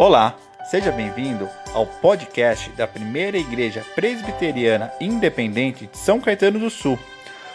Olá, 0.00 0.34
seja 0.64 0.90
bem-vindo 0.90 1.46
ao 1.74 1.86
podcast 1.86 2.70
da 2.70 2.88
Primeira 2.88 3.36
Igreja 3.36 3.84
Presbiteriana 3.94 4.90
Independente 4.98 5.86
de 5.86 5.98
São 5.98 6.18
Caetano 6.18 6.58
do 6.58 6.70
Sul. 6.70 6.98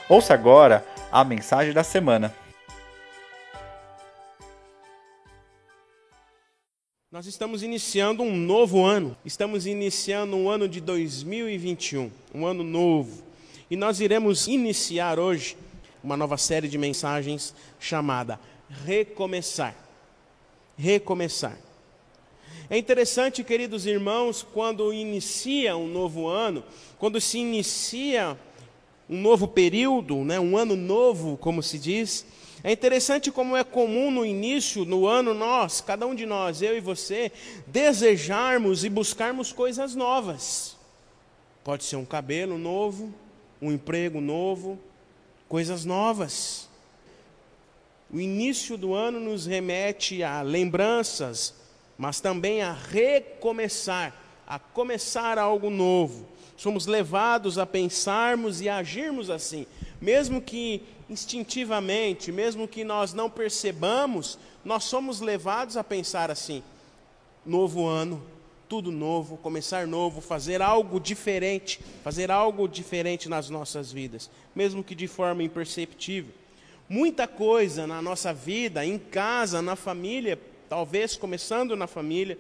Ouça 0.08 0.36
agora 0.36 0.86
a 1.12 1.24
mensagem 1.24 1.74
da 1.74 1.84
semana. 1.84 2.32
Nós 7.12 7.26
estamos 7.26 7.64
iniciando 7.64 8.22
um 8.22 8.36
novo 8.36 8.86
ano, 8.86 9.18
estamos 9.26 9.66
iniciando 9.66 10.38
um 10.38 10.48
ano 10.48 10.70
de 10.70 10.80
2021, 10.80 12.12
um 12.32 12.46
ano 12.46 12.64
novo. 12.64 13.24
E 13.72 13.76
nós 13.76 14.00
iremos 14.00 14.46
iniciar 14.46 15.18
hoje 15.18 15.58
uma 16.04 16.16
nova 16.16 16.38
série 16.38 16.68
de 16.68 16.78
mensagens 16.78 17.56
chamada 17.80 18.40
Recomeçar. 18.86 19.74
Recomeçar. 20.78 21.65
É 22.68 22.78
interessante, 22.78 23.44
queridos 23.44 23.86
irmãos, 23.86 24.42
quando 24.42 24.92
inicia 24.92 25.78
um 25.78 25.88
novo 25.88 26.28
ano, 26.28 26.64
quando 26.98 27.22
se 27.22 27.38
inicia 27.38 28.36
um 29.08 29.22
novo 29.22 29.48
período, 29.48 30.24
né, 30.24 30.40
um 30.40 30.58
ano 30.58 30.76
novo, 30.76 31.38
como 31.38 31.62
se 31.62 31.78
diz, 31.78 32.26
é 32.64 32.72
interessante 32.72 33.32
como 33.32 33.56
é 33.56 33.64
comum 33.64 34.10
no 34.10 34.26
início, 34.26 34.84
no 34.84 35.06
ano, 35.06 35.36
nós, 35.36 35.80
cada 35.80 36.08
um 36.08 36.16
de 36.16 36.26
nós, 36.26 36.64
eu 36.64 36.76
e 36.76 36.80
você, 36.80 37.32
desejarmos 37.68 38.84
e 38.84 38.90
buscarmos 38.90 39.54
coisas 39.54 39.94
novas. 39.94 40.76
Pode 41.64 41.84
ser 41.84 41.98
um 41.98 42.06
cabelo 42.06 42.58
novo, 42.58 43.14
um 43.62 43.72
emprego 43.72 44.20
novo, 44.20 44.80
coisas 45.48 45.86
novas. 45.86 46.68
O 48.12 48.20
início 48.20 48.76
do 48.76 48.96
ano 48.96 49.20
nos 49.20 49.46
remete 49.46 50.24
a 50.24 50.42
lembranças, 50.42 51.65
mas 51.98 52.20
também 52.20 52.62
a 52.62 52.74
recomeçar, 52.74 54.14
a 54.48 54.60
começar 54.60 55.38
algo 55.38 55.70
novo. 55.70 56.28
Somos 56.58 56.86
levados 56.86 57.58
a 57.58 57.66
pensarmos 57.66 58.62
e 58.62 58.70
agirmos 58.70 59.30
assim, 59.30 59.66
mesmo 60.00 60.42
que 60.42 60.82
instintivamente, 61.10 62.32
mesmo 62.32 62.68
que 62.68 62.84
nós 62.84 63.14
não 63.14 63.30
percebamos, 63.30 64.40
nós 64.64 64.86
somos 64.86 65.22
levados 65.22 65.78
a 65.78 65.84
pensar 65.84 66.32
assim: 66.32 66.64
novo 67.46 67.86
ano, 67.86 68.24
tudo 68.68 68.92
novo, 68.92 69.38
começar 69.38 69.86
novo, 69.86 70.22
fazer 70.22 70.62
algo 70.62 71.00
diferente, 71.00 71.80
fazer 72.04 72.32
algo 72.32 72.68
diferente 72.68 73.30
nas 73.30 73.50
nossas 73.50 73.92
vidas, 73.92 74.30
mesmo 74.56 74.84
que 74.84 74.96
de 74.96 75.08
forma 75.08 75.44
imperceptível. 75.44 76.34
Muita 76.88 77.28
coisa 77.28 77.88
na 77.88 78.02
nossa 78.02 78.34
vida, 78.34 78.86
em 78.86 78.98
casa, 78.98 79.62
na 79.62 79.76
família, 79.76 80.40
talvez 80.70 81.16
começando 81.16 81.76
na 81.76 81.88
família, 81.88 82.38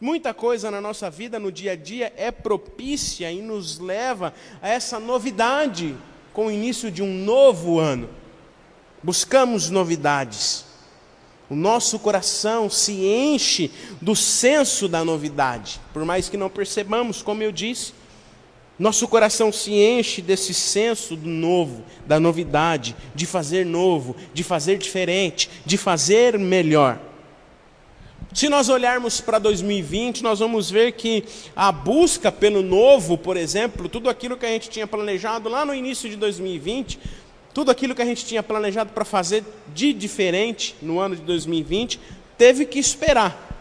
muita 0.00 0.34
coisa 0.34 0.70
na 0.70 0.80
nossa 0.80 1.10
vida, 1.10 1.38
no 1.38 1.50
dia 1.50 1.72
a 1.72 1.76
dia, 1.76 2.12
é 2.16 2.30
propícia 2.30 3.30
e 3.30 3.40
nos 3.40 3.78
leva 3.78 4.34
a 4.60 4.68
essa 4.68 4.98
novidade 5.00 5.96
com 6.32 6.46
o 6.46 6.50
início 6.50 6.90
de 6.90 7.02
um 7.02 7.24
novo 7.24 7.78
ano. 7.78 8.08
Buscamos 9.02 9.70
novidades. 9.70 10.64
O 11.48 11.54
nosso 11.54 11.98
coração 11.98 12.70
se 12.70 12.92
enche 12.92 13.70
do 14.00 14.16
senso 14.16 14.88
da 14.88 15.04
novidade, 15.04 15.80
por 15.92 16.04
mais 16.04 16.28
que 16.28 16.36
não 16.36 16.48
percebamos, 16.48 17.22
como 17.22 17.42
eu 17.42 17.52
disse, 17.52 17.92
nosso 18.78 19.06
coração 19.06 19.52
se 19.52 19.72
enche 19.72 20.20
desse 20.20 20.52
senso 20.52 21.14
do 21.14 21.28
novo, 21.28 21.84
da 22.06 22.18
novidade, 22.18 22.96
de 23.14 23.24
fazer 23.24 23.64
novo, 23.64 24.16
de 24.32 24.42
fazer 24.42 24.78
diferente, 24.78 25.48
de 25.64 25.78
fazer 25.78 26.38
melhor. 26.38 26.98
Se 28.34 28.48
nós 28.48 28.68
olharmos 28.68 29.20
para 29.20 29.38
2020, 29.38 30.24
nós 30.24 30.40
vamos 30.40 30.68
ver 30.68 30.90
que 30.94 31.22
a 31.54 31.70
busca 31.70 32.32
pelo 32.32 32.64
novo, 32.64 33.16
por 33.16 33.36
exemplo, 33.36 33.88
tudo 33.88 34.10
aquilo 34.10 34.36
que 34.36 34.44
a 34.44 34.48
gente 34.48 34.68
tinha 34.68 34.88
planejado 34.88 35.48
lá 35.48 35.64
no 35.64 35.72
início 35.72 36.10
de 36.10 36.16
2020, 36.16 36.98
tudo 37.54 37.70
aquilo 37.70 37.94
que 37.94 38.02
a 38.02 38.04
gente 38.04 38.26
tinha 38.26 38.42
planejado 38.42 38.90
para 38.90 39.04
fazer 39.04 39.44
de 39.72 39.92
diferente 39.92 40.74
no 40.82 40.98
ano 40.98 41.14
de 41.14 41.22
2020, 41.22 42.00
teve 42.36 42.66
que 42.66 42.80
esperar 42.80 43.53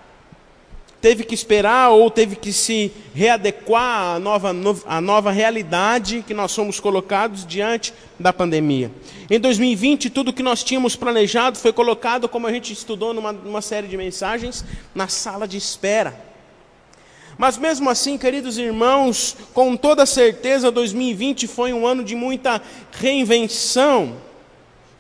teve 1.04 1.26
que 1.26 1.36
esperar 1.36 1.90
ou 1.90 2.10
teve 2.10 2.38
que 2.38 2.54
se 2.54 2.90
readequar 3.14 4.16
à 4.16 4.20
nova, 4.20 4.56
à 4.86 5.02
nova 5.02 5.32
realidade 5.32 6.24
que 6.26 6.34
nós 6.34 6.54
somos 6.54 6.80
colocados 6.80 7.46
diante 7.46 7.94
da 8.18 8.32
pandemia. 8.32 8.90
Em 9.30 9.38
2020, 9.38 10.10
tudo 10.10 10.32
que 10.32 10.42
nós 10.42 10.64
tínhamos 10.64 10.96
planejado 10.96 11.60
foi 11.60 11.74
colocado, 11.74 12.30
como 12.30 12.48
a 12.48 12.54
gente 12.54 12.72
estudou 12.72 13.14
numa, 13.14 13.34
numa 13.34 13.62
série 13.62 13.86
de 13.86 13.98
mensagens, 13.98 14.64
na 14.96 15.10
sala 15.10 15.46
de 15.46 15.58
espera. 15.58 16.18
Mas 17.38 17.58
mesmo 17.58 17.90
assim, 17.90 18.18
queridos 18.18 18.58
irmãos, 18.58 19.36
com 19.54 19.76
toda 19.76 20.06
certeza, 20.06 20.72
2020 20.72 21.48
foi 21.48 21.74
um 21.74 21.86
ano 21.86 22.02
de 22.02 22.16
muita 22.16 22.62
reinvenção. 22.94 24.16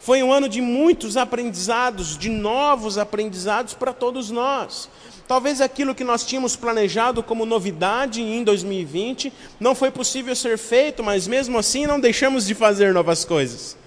Foi 0.01 0.21
um 0.21 0.33
ano 0.33 0.49
de 0.49 0.59
muitos 0.59 1.15
aprendizados, 1.15 2.17
de 2.17 2.27
novos 2.27 2.97
aprendizados 2.97 3.73
para 3.73 3.93
todos 3.93 4.29
nós. 4.29 4.89
Talvez 5.27 5.61
aquilo 5.61 5.95
que 5.95 6.03
nós 6.03 6.25
tínhamos 6.25 6.55
planejado 6.55 7.23
como 7.23 7.45
novidade 7.45 8.21
em 8.21 8.43
2020 8.43 9.31
não 9.59 9.73
foi 9.73 9.89
possível 9.89 10.35
ser 10.35 10.57
feito, 10.57 11.01
mas 11.01 11.27
mesmo 11.27 11.57
assim 11.57 11.85
não 11.85 11.99
deixamos 11.99 12.45
de 12.45 12.53
fazer 12.53 12.93
novas 12.93 13.23
coisas. 13.23 13.77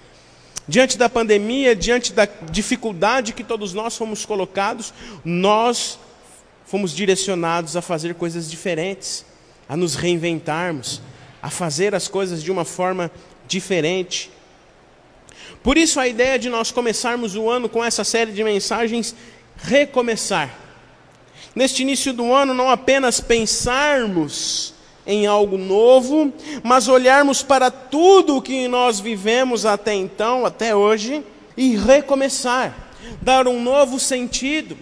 Diante 0.67 0.97
da 0.97 1.07
pandemia, 1.07 1.75
diante 1.75 2.11
da 2.11 2.27
dificuldade 2.51 3.33
que 3.33 3.43
todos 3.43 3.73
nós 3.73 3.95
fomos 3.95 4.25
colocados, 4.25 4.93
nós 5.23 5.99
fomos 6.65 6.93
direcionados 6.93 7.77
a 7.77 7.81
fazer 7.81 8.15
coisas 8.15 8.49
diferentes, 8.49 9.23
a 9.69 9.77
nos 9.77 9.95
reinventarmos, 9.95 11.01
a 11.41 11.49
fazer 11.49 11.93
as 11.93 12.07
coisas 12.07 12.43
de 12.43 12.51
uma 12.51 12.65
forma 12.65 13.11
diferente. 13.47 14.31
Por 15.63 15.77
isso 15.77 15.99
a 15.99 16.07
ideia 16.07 16.37
de 16.37 16.49
nós 16.49 16.71
começarmos 16.71 17.35
o 17.35 17.47
ano 17.49 17.69
com 17.69 17.83
essa 17.83 18.03
série 18.03 18.31
de 18.31 18.43
mensagens 18.43 19.15
recomeçar 19.55 20.66
neste 21.57 21.81
início 21.81 22.13
do 22.13 22.31
ano, 22.31 22.53
não 22.53 22.69
apenas 22.69 23.19
pensarmos 23.19 24.75
em 25.07 25.25
algo 25.25 25.57
novo, 25.57 26.31
mas 26.61 26.87
olharmos 26.87 27.41
para 27.41 27.71
tudo 27.71 28.37
o 28.37 28.41
que 28.43 28.67
nós 28.67 28.99
vivemos 28.99 29.65
até 29.65 29.95
então, 29.95 30.45
até 30.45 30.75
hoje, 30.75 31.23
e 31.57 31.75
recomeçar, 31.75 32.91
dar 33.23 33.47
um 33.47 33.59
novo 33.59 33.99
sentido, 33.99 34.77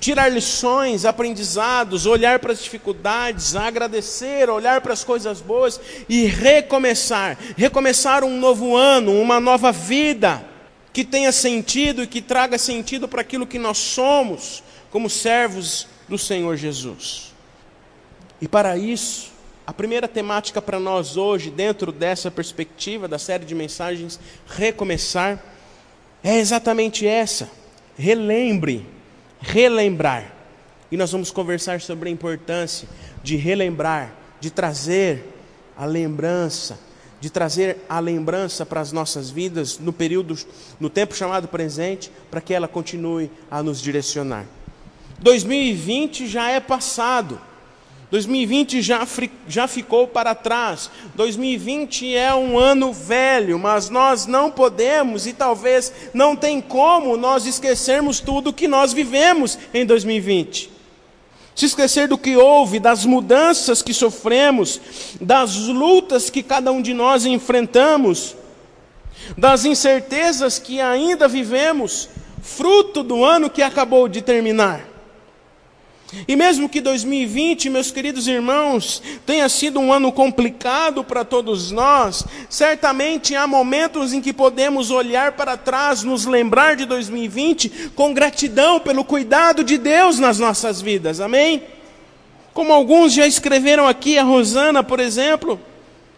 tirar 0.00 0.28
lições, 0.28 1.04
aprendizados, 1.04 2.06
olhar 2.06 2.40
para 2.40 2.54
as 2.54 2.60
dificuldades, 2.60 3.54
agradecer, 3.54 4.50
olhar 4.50 4.80
para 4.80 4.94
as 4.94 5.04
coisas 5.04 5.40
boas 5.40 5.80
e 6.08 6.24
recomeçar. 6.24 7.38
Recomeçar 7.56 8.24
um 8.24 8.36
novo 8.36 8.74
ano, 8.74 9.12
uma 9.12 9.38
nova 9.38 9.70
vida 9.70 10.44
que 10.92 11.04
tenha 11.04 11.30
sentido 11.30 12.02
e 12.02 12.06
que 12.08 12.20
traga 12.20 12.58
sentido 12.58 13.06
para 13.06 13.20
aquilo 13.20 13.46
que 13.46 13.60
nós 13.60 13.78
somos 13.78 14.60
como 14.90 15.08
servos 15.08 15.86
do 16.10 16.18
Senhor 16.18 16.56
Jesus. 16.56 17.32
E 18.40 18.48
para 18.48 18.76
isso, 18.76 19.30
a 19.64 19.72
primeira 19.72 20.08
temática 20.08 20.60
para 20.60 20.80
nós 20.80 21.16
hoje, 21.16 21.50
dentro 21.50 21.92
dessa 21.92 22.30
perspectiva 22.30 23.06
da 23.06 23.18
série 23.18 23.44
de 23.44 23.54
mensagens 23.54 24.18
Recomeçar, 24.46 25.40
é 26.22 26.38
exatamente 26.38 27.06
essa. 27.06 27.48
Relembre, 27.96 28.84
relembrar. 29.40 30.34
E 30.90 30.96
nós 30.96 31.12
vamos 31.12 31.30
conversar 31.30 31.80
sobre 31.80 32.08
a 32.08 32.12
importância 32.12 32.88
de 33.22 33.36
relembrar, 33.36 34.12
de 34.40 34.50
trazer 34.50 35.24
a 35.76 35.84
lembrança, 35.84 36.76
de 37.20 37.30
trazer 37.30 37.78
a 37.88 38.00
lembrança 38.00 38.66
para 38.66 38.80
as 38.80 38.90
nossas 38.90 39.30
vidas 39.30 39.78
no 39.78 39.92
período, 39.92 40.36
no 40.80 40.90
tempo 40.90 41.14
chamado 41.14 41.46
presente, 41.46 42.10
para 42.28 42.40
que 42.40 42.52
ela 42.52 42.66
continue 42.66 43.30
a 43.48 43.62
nos 43.62 43.80
direcionar. 43.80 44.46
2020 45.20 46.26
já 46.26 46.50
é 46.50 46.60
passado. 46.60 47.40
2020 48.10 48.82
já, 48.82 49.06
já 49.46 49.68
ficou 49.68 50.08
para 50.08 50.34
trás. 50.34 50.90
2020 51.14 52.14
é 52.16 52.34
um 52.34 52.58
ano 52.58 52.92
velho, 52.92 53.58
mas 53.58 53.88
nós 53.88 54.26
não 54.26 54.50
podemos 54.50 55.26
e 55.26 55.32
talvez 55.32 55.92
não 56.12 56.34
tem 56.34 56.60
como 56.60 57.16
nós 57.16 57.46
esquecermos 57.46 58.18
tudo 58.18 58.52
que 58.52 58.66
nós 58.66 58.92
vivemos 58.92 59.56
em 59.72 59.86
2020. 59.86 60.70
Se 61.54 61.66
esquecer 61.66 62.08
do 62.08 62.18
que 62.18 62.36
houve, 62.36 62.80
das 62.80 63.04
mudanças 63.04 63.82
que 63.82 63.94
sofremos, 63.94 64.80
das 65.20 65.54
lutas 65.56 66.30
que 66.30 66.42
cada 66.42 66.72
um 66.72 66.82
de 66.82 66.94
nós 66.94 67.26
enfrentamos, 67.26 68.34
das 69.36 69.64
incertezas 69.64 70.58
que 70.58 70.80
ainda 70.80 71.28
vivemos, 71.28 72.08
fruto 72.42 73.02
do 73.02 73.24
ano 73.24 73.50
que 73.50 73.62
acabou 73.62 74.08
de 74.08 74.22
terminar. 74.22 74.89
E 76.26 76.34
mesmo 76.34 76.68
que 76.68 76.80
2020, 76.80 77.70
meus 77.70 77.90
queridos 77.90 78.26
irmãos, 78.26 79.00
tenha 79.24 79.48
sido 79.48 79.78
um 79.78 79.92
ano 79.92 80.10
complicado 80.10 81.04
para 81.04 81.24
todos 81.24 81.70
nós, 81.70 82.24
certamente 82.48 83.36
há 83.36 83.46
momentos 83.46 84.12
em 84.12 84.20
que 84.20 84.32
podemos 84.32 84.90
olhar 84.90 85.32
para 85.32 85.56
trás, 85.56 86.02
nos 86.02 86.26
lembrar 86.26 86.74
de 86.74 86.84
2020 86.84 87.92
com 87.94 88.12
gratidão 88.12 88.80
pelo 88.80 89.04
cuidado 89.04 89.62
de 89.62 89.78
Deus 89.78 90.18
nas 90.18 90.38
nossas 90.38 90.80
vidas, 90.80 91.20
amém? 91.20 91.62
Como 92.52 92.72
alguns 92.72 93.12
já 93.12 93.26
escreveram 93.26 93.86
aqui, 93.86 94.18
a 94.18 94.24
Rosana, 94.24 94.82
por 94.82 94.98
exemplo, 94.98 95.60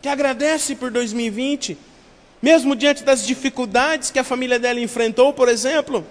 que 0.00 0.08
agradece 0.08 0.74
por 0.74 0.90
2020, 0.90 1.76
mesmo 2.40 2.74
diante 2.74 3.04
das 3.04 3.26
dificuldades 3.26 4.10
que 4.10 4.18
a 4.18 4.24
família 4.24 4.58
dela 4.58 4.80
enfrentou, 4.80 5.34
por 5.34 5.48
exemplo, 5.48 6.04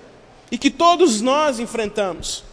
e 0.52 0.58
que 0.58 0.70
todos 0.70 1.20
nós 1.20 1.60
enfrentamos. 1.60 2.51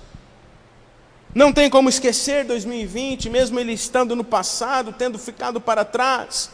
Não 1.35 1.53
tem 1.53 1.69
como 1.69 1.89
esquecer 1.89 2.45
2020, 2.45 3.29
mesmo 3.29 3.61
ele 3.61 3.73
estando 3.73 4.17
no 4.17 4.25
passado, 4.25 4.95
tendo 4.97 5.19
ficado 5.19 5.61
para 5.61 5.85
trás. 5.85 6.51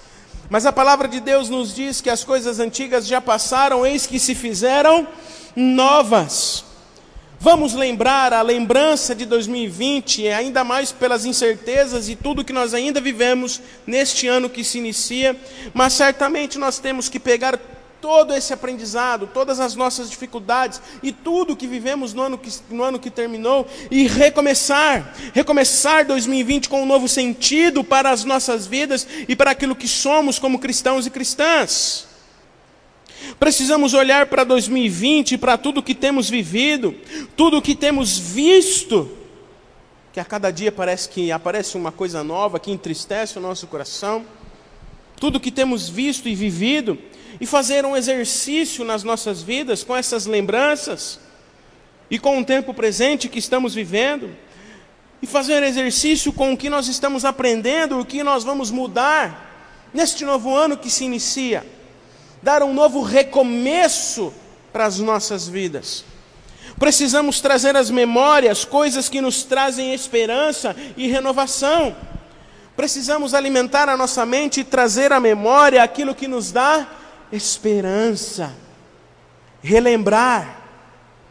Mas 0.51 0.67
a 0.67 0.73
palavra 0.73 1.09
de 1.09 1.21
Deus 1.21 1.49
nos 1.49 1.75
diz 1.75 2.01
que 2.01 2.11
as 2.11 2.25
coisas 2.25 2.59
antigas 2.59 3.07
já 3.07 3.21
passaram, 3.21 3.87
eis 3.87 4.07
que 4.07 4.19
se 4.19 4.35
fizeram 4.35 5.07
novas. 5.55 6.65
Vamos 7.41 7.75
lembrar 7.75 8.33
a 8.33 8.43
lembrança 8.43 9.15
de 9.15 9.27
2020, 9.27 10.29
ainda 10.29 10.65
mais 10.65 10.93
pelas 10.93 11.25
incertezas 11.25 12.09
e 12.09 12.17
tudo 12.17 12.45
que 12.45 12.53
nós 12.53 12.73
ainda 12.73 13.01
vivemos 13.01 13.61
neste 13.87 14.27
ano 14.27 14.49
que 14.49 14.65
se 14.65 14.79
inicia, 14.79 15.37
mas 15.75 15.93
certamente 15.93 16.59
nós 16.59 16.79
temos 16.79 17.09
que 17.09 17.21
pegar 17.21 17.59
todo 18.05 18.35
esse 18.35 18.53
aprendizado, 18.53 19.27
todas 19.33 19.59
as 19.59 19.75
nossas 19.75 20.11
dificuldades 20.11 20.79
e 21.03 21.11
tudo 21.11 21.57
que 21.57 21.67
vivemos 21.67 22.13
no 22.13 22.21
ano 22.21 22.37
que, 22.37 22.51
no 22.69 22.83
ano 22.83 22.99
que 22.99 23.09
terminou 23.09 23.67
e 23.91 24.07
recomeçar, 24.07 25.15
recomeçar 25.33 26.05
2020 26.05 26.69
com 26.69 26.83
um 26.83 26.87
novo 26.87 27.09
sentido 27.09 27.83
para 27.83 28.11
as 28.11 28.23
nossas 28.23 28.67
vidas 28.67 29.09
e 29.27 29.35
para 29.35 29.53
aquilo 29.53 29.75
que 29.75 29.89
somos 29.89 30.39
como 30.39 30.59
cristãos 30.59 31.07
e 31.07 31.11
cristãs. 31.11 32.07
Precisamos 33.41 33.95
olhar 33.95 34.27
para 34.27 34.45
2020, 34.45 35.39
para 35.39 35.57
tudo 35.57 35.83
que 35.83 35.95
temos 35.95 36.29
vivido, 36.29 36.95
tudo 37.35 37.63
que 37.63 37.75
temos 37.75 38.19
visto, 38.19 39.11
que 40.13 40.21
a 40.21 40.27
cada 40.27 40.51
dia 40.51 40.71
parece 40.71 41.09
que 41.09 41.33
aparece 41.33 41.75
uma 41.75 41.91
coisa 41.91 42.23
nova 42.23 42.61
que 42.61 42.71
entristece 42.71 43.39
o 43.39 43.41
nosso 43.41 43.67
coração, 43.67 44.27
tudo 45.25 45.41
que 45.41 45.51
temos 45.51 45.89
visto 45.89 46.29
e 46.29 46.35
vivido, 46.35 46.99
e 47.41 47.47
fazer 47.47 47.87
um 47.87 47.97
exercício 47.97 48.85
nas 48.85 49.03
nossas 49.03 49.41
vidas 49.41 49.83
com 49.83 49.97
essas 49.97 50.27
lembranças 50.27 51.19
e 52.11 52.19
com 52.19 52.39
o 52.39 52.45
tempo 52.45 52.75
presente 52.75 53.27
que 53.27 53.39
estamos 53.39 53.75
vivendo, 53.75 54.37
e 55.23 55.27
fazer 55.27 55.63
exercício 55.63 56.31
com 56.31 56.53
o 56.53 56.57
que 56.59 56.69
nós 56.69 56.89
estamos 56.89 57.25
aprendendo, 57.25 57.99
o 57.99 58.05
que 58.05 58.23
nós 58.23 58.45
vamos 58.45 58.71
mudar 58.71 59.89
neste 59.95 60.27
novo 60.27 60.55
ano 60.55 60.77
que 60.77 60.91
se 60.91 61.05
inicia, 61.05 61.65
dar 62.43 62.63
um 62.63 62.75
novo 62.75 63.01
recomeço 63.01 64.31
para 64.75 64.85
as 64.85 64.99
nossas 64.99 65.49
vidas. 65.49 66.05
Precisamos 66.79 67.41
trazer 67.41 67.75
às 67.77 67.89
memórias 67.89 68.63
coisas 68.63 69.09
que 69.09 69.23
nos 69.23 69.43
trazem 69.43 69.95
esperança 69.95 70.77
e 70.99 71.07
renovação. 71.07 71.97
Precisamos 72.77 73.35
alimentar 73.35 73.89
a 73.89 73.97
nossa 73.97 74.27
mente 74.27 74.61
e 74.61 74.65
trazer 74.65 75.13
à 75.13 75.21
memória 75.21 75.83
aquilo 75.83 76.15
que 76.15 76.27
nos 76.27 76.51
dá 76.51 76.87
esperança. 77.31 78.53
Relembrar 79.63 80.63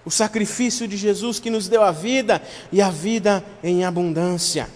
o 0.06 0.12
sacrifício 0.12 0.88
de 0.88 0.98
Jesus 0.98 1.40
que 1.40 1.50
nos 1.50 1.68
deu 1.68 1.84
a 1.84 1.92
vida 1.92 2.42
e 2.72 2.82
a 2.82 2.90
vida 2.90 3.44
em 3.64 3.86
abundância. 3.86 4.70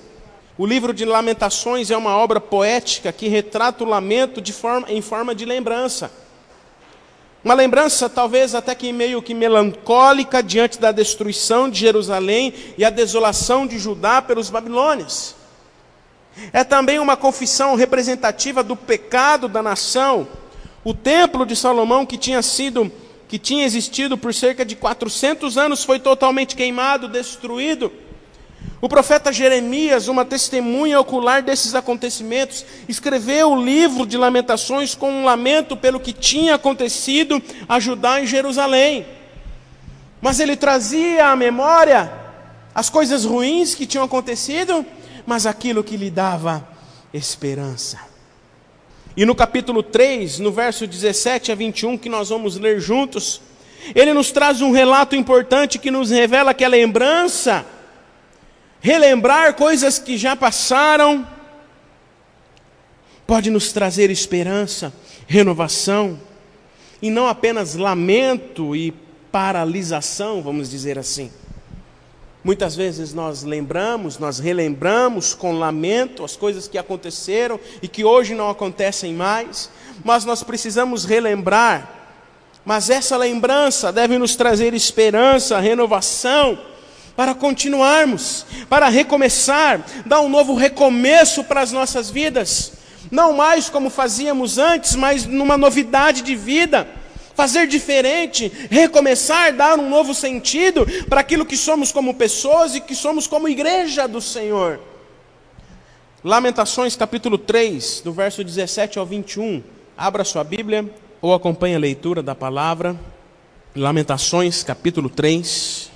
O 0.58 0.66
livro 0.66 0.94
de 0.94 1.06
Lamentações 1.06 1.92
é 1.92 1.98
uma 1.98 2.18
obra 2.18 2.42
poética 2.42 3.12
que 3.12 3.28
retrata 3.28 3.84
o 3.84 3.88
lamento 3.88 4.42
forma, 4.52 4.92
em 4.92 5.02
forma 5.02 5.36
de 5.36 5.46
lembrança. 5.46 6.12
Uma 7.44 7.54
lembrança, 7.54 8.10
talvez 8.10 8.56
até 8.56 8.74
que 8.74 8.92
meio 8.92 9.22
que 9.22 9.34
melancólica, 9.34 10.42
diante 10.42 10.80
da 10.80 10.92
destruição 10.92 11.70
de 11.70 11.80
Jerusalém 11.80 12.54
e 12.78 12.84
a 12.84 12.90
desolação 12.90 13.68
de 13.68 13.78
Judá 13.78 14.22
pelos 14.22 14.50
babilônios. 14.50 15.37
É 16.54 16.64
também 16.64 17.00
uma 17.00 17.18
confissão 17.18 17.76
representativa 17.76 18.64
do 18.64 18.76
pecado 18.76 19.48
da 19.48 19.62
nação 19.62 20.28
o 20.88 20.94
templo 20.94 21.46
de 21.46 21.54
Salomão, 21.54 22.06
que 22.06 22.18
tinha 22.18 22.42
sido, 22.42 22.90
que 23.28 23.38
tinha 23.38 23.66
existido 23.66 24.18
por 24.18 24.34
cerca 24.34 24.64
de 24.64 24.74
400 24.74 25.58
anos, 25.58 25.84
foi 25.84 26.00
totalmente 26.00 26.56
queimado, 26.56 27.10
destruído. 27.10 27.92
O 28.80 28.88
profeta 28.88 29.34
Jeremias, 29.34 30.08
uma 30.08 30.24
testemunha 30.24 30.98
ocular 30.98 31.44
desses 31.44 31.76
acontecimentos, 31.76 32.66
escreveu 32.88 33.52
o 33.52 33.62
livro 33.62 34.06
de 34.06 34.16
Lamentações 34.16 34.96
com 34.96 35.12
um 35.12 35.26
lamento 35.26 35.76
pelo 35.76 36.00
que 36.00 36.14
tinha 36.14 36.56
acontecido 36.56 37.44
a 37.68 37.82
Judá 37.82 38.22
em 38.22 38.26
Jerusalém. 38.26 39.06
Mas 40.22 40.40
ele 40.40 40.56
trazia 40.56 41.28
à 41.28 41.36
memória 41.36 42.10
as 42.74 42.90
coisas 42.90 43.26
ruins 43.26 43.76
que 43.76 43.86
tinham 43.86 44.06
acontecido, 44.06 44.86
mas 45.28 45.46
aquilo 45.46 45.84
que 45.84 45.98
lhe 45.98 46.10
dava 46.10 46.66
esperança. 47.14 48.00
E 49.16 49.26
no 49.26 49.36
capítulo 49.36 49.84
3, 49.84 50.40
no 50.40 50.54
verso 50.54 50.88
17 50.88 51.52
a 51.52 51.56
21, 51.56 51.98
que 51.98 52.08
nós 52.08 52.30
vamos 52.30 52.56
ler 52.56 52.80
juntos, 52.80 53.42
ele 53.94 54.14
nos 54.14 54.32
traz 54.32 54.62
um 54.62 54.72
relato 54.72 55.18
importante 55.18 55.78
que 55.78 55.92
nos 55.92 56.12
revela 56.12 56.54
que 56.54 56.64
a 56.64 56.70
lembrança, 56.70 57.66
relembrar 58.80 59.54
coisas 59.56 60.00
que 60.00 60.18
já 60.18 60.34
passaram, 60.34 61.28
pode 63.26 63.50
nos 63.50 63.74
trazer 63.74 64.10
esperança, 64.10 64.94
renovação, 65.28 66.18
e 67.02 67.10
não 67.10 67.28
apenas 67.28 67.76
lamento 67.76 68.74
e 68.74 68.94
paralisação, 69.30 70.42
vamos 70.42 70.70
dizer 70.70 70.98
assim. 70.98 71.30
Muitas 72.48 72.78
vezes 72.78 73.14
nós 73.14 73.44
lembramos, 73.44 74.18
nós 74.18 74.40
relembramos 74.40 75.34
com 75.34 75.60
lamento 75.60 76.24
as 76.24 76.38
coisas 76.38 76.66
que 76.66 76.78
aconteceram 76.78 77.60
e 77.82 77.90
que 77.90 78.06
hoje 78.06 78.34
não 78.34 78.50
acontecem 78.50 79.14
mais, 79.14 79.70
mas 80.02 80.24
nós 80.24 80.44
precisamos 80.44 81.04
relembrar. 81.04 81.92
Mas 82.64 82.90
essa 82.90 83.18
lembrança 83.18 83.92
deve 83.92 84.18
nos 84.18 84.38
trazer 84.38 84.74
esperança, 84.74 85.60
renovação, 85.60 86.58
para 87.18 87.36
continuarmos, 87.36 88.46
para 88.70 88.88
recomeçar, 88.88 89.86
dar 90.06 90.22
um 90.22 90.30
novo 90.30 90.56
recomeço 90.56 91.44
para 91.44 91.60
as 91.60 91.74
nossas 91.74 92.10
vidas. 92.10 92.72
Não 93.12 93.34
mais 93.34 93.70
como 93.70 93.90
fazíamos 93.90 94.58
antes, 94.58 94.96
mas 94.96 95.26
numa 95.26 95.58
novidade 95.58 96.22
de 96.22 96.34
vida 96.34 96.88
fazer 97.38 97.68
diferente, 97.68 98.52
recomeçar, 98.72 99.56
dar 99.56 99.78
um 99.78 99.88
novo 99.88 100.12
sentido 100.12 100.88
para 101.08 101.22
aquilo 101.22 101.46
que 101.46 101.56
somos 101.56 101.92
como 101.92 102.16
pessoas 102.16 102.74
e 102.74 102.82
que 102.82 102.96
somos 102.96 103.28
como 103.28 103.48
igreja 103.48 104.08
do 104.08 104.20
Senhor. 104.20 104.80
Lamentações 106.24 106.96
capítulo 106.96 107.38
3, 107.38 108.02
do 108.04 108.12
verso 108.12 108.44
17 108.44 108.98
ao 108.98 109.06
21. 109.06 109.62
Abra 109.96 110.24
sua 110.24 110.44
Bíblia 110.44 110.92
ou 111.22 111.32
acompanhe 111.32 111.76
a 111.76 111.80
leitura 111.80 112.24
da 112.24 112.34
palavra. 112.34 113.00
Lamentações 113.76 114.64
capítulo 114.64 115.08
3, 115.08 115.92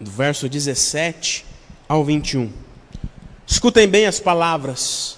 do 0.00 0.10
verso 0.10 0.48
17 0.48 1.46
ao 1.88 2.02
21. 2.04 2.52
Escutem 3.46 3.86
bem 3.86 4.06
as 4.06 4.18
palavras 4.18 5.16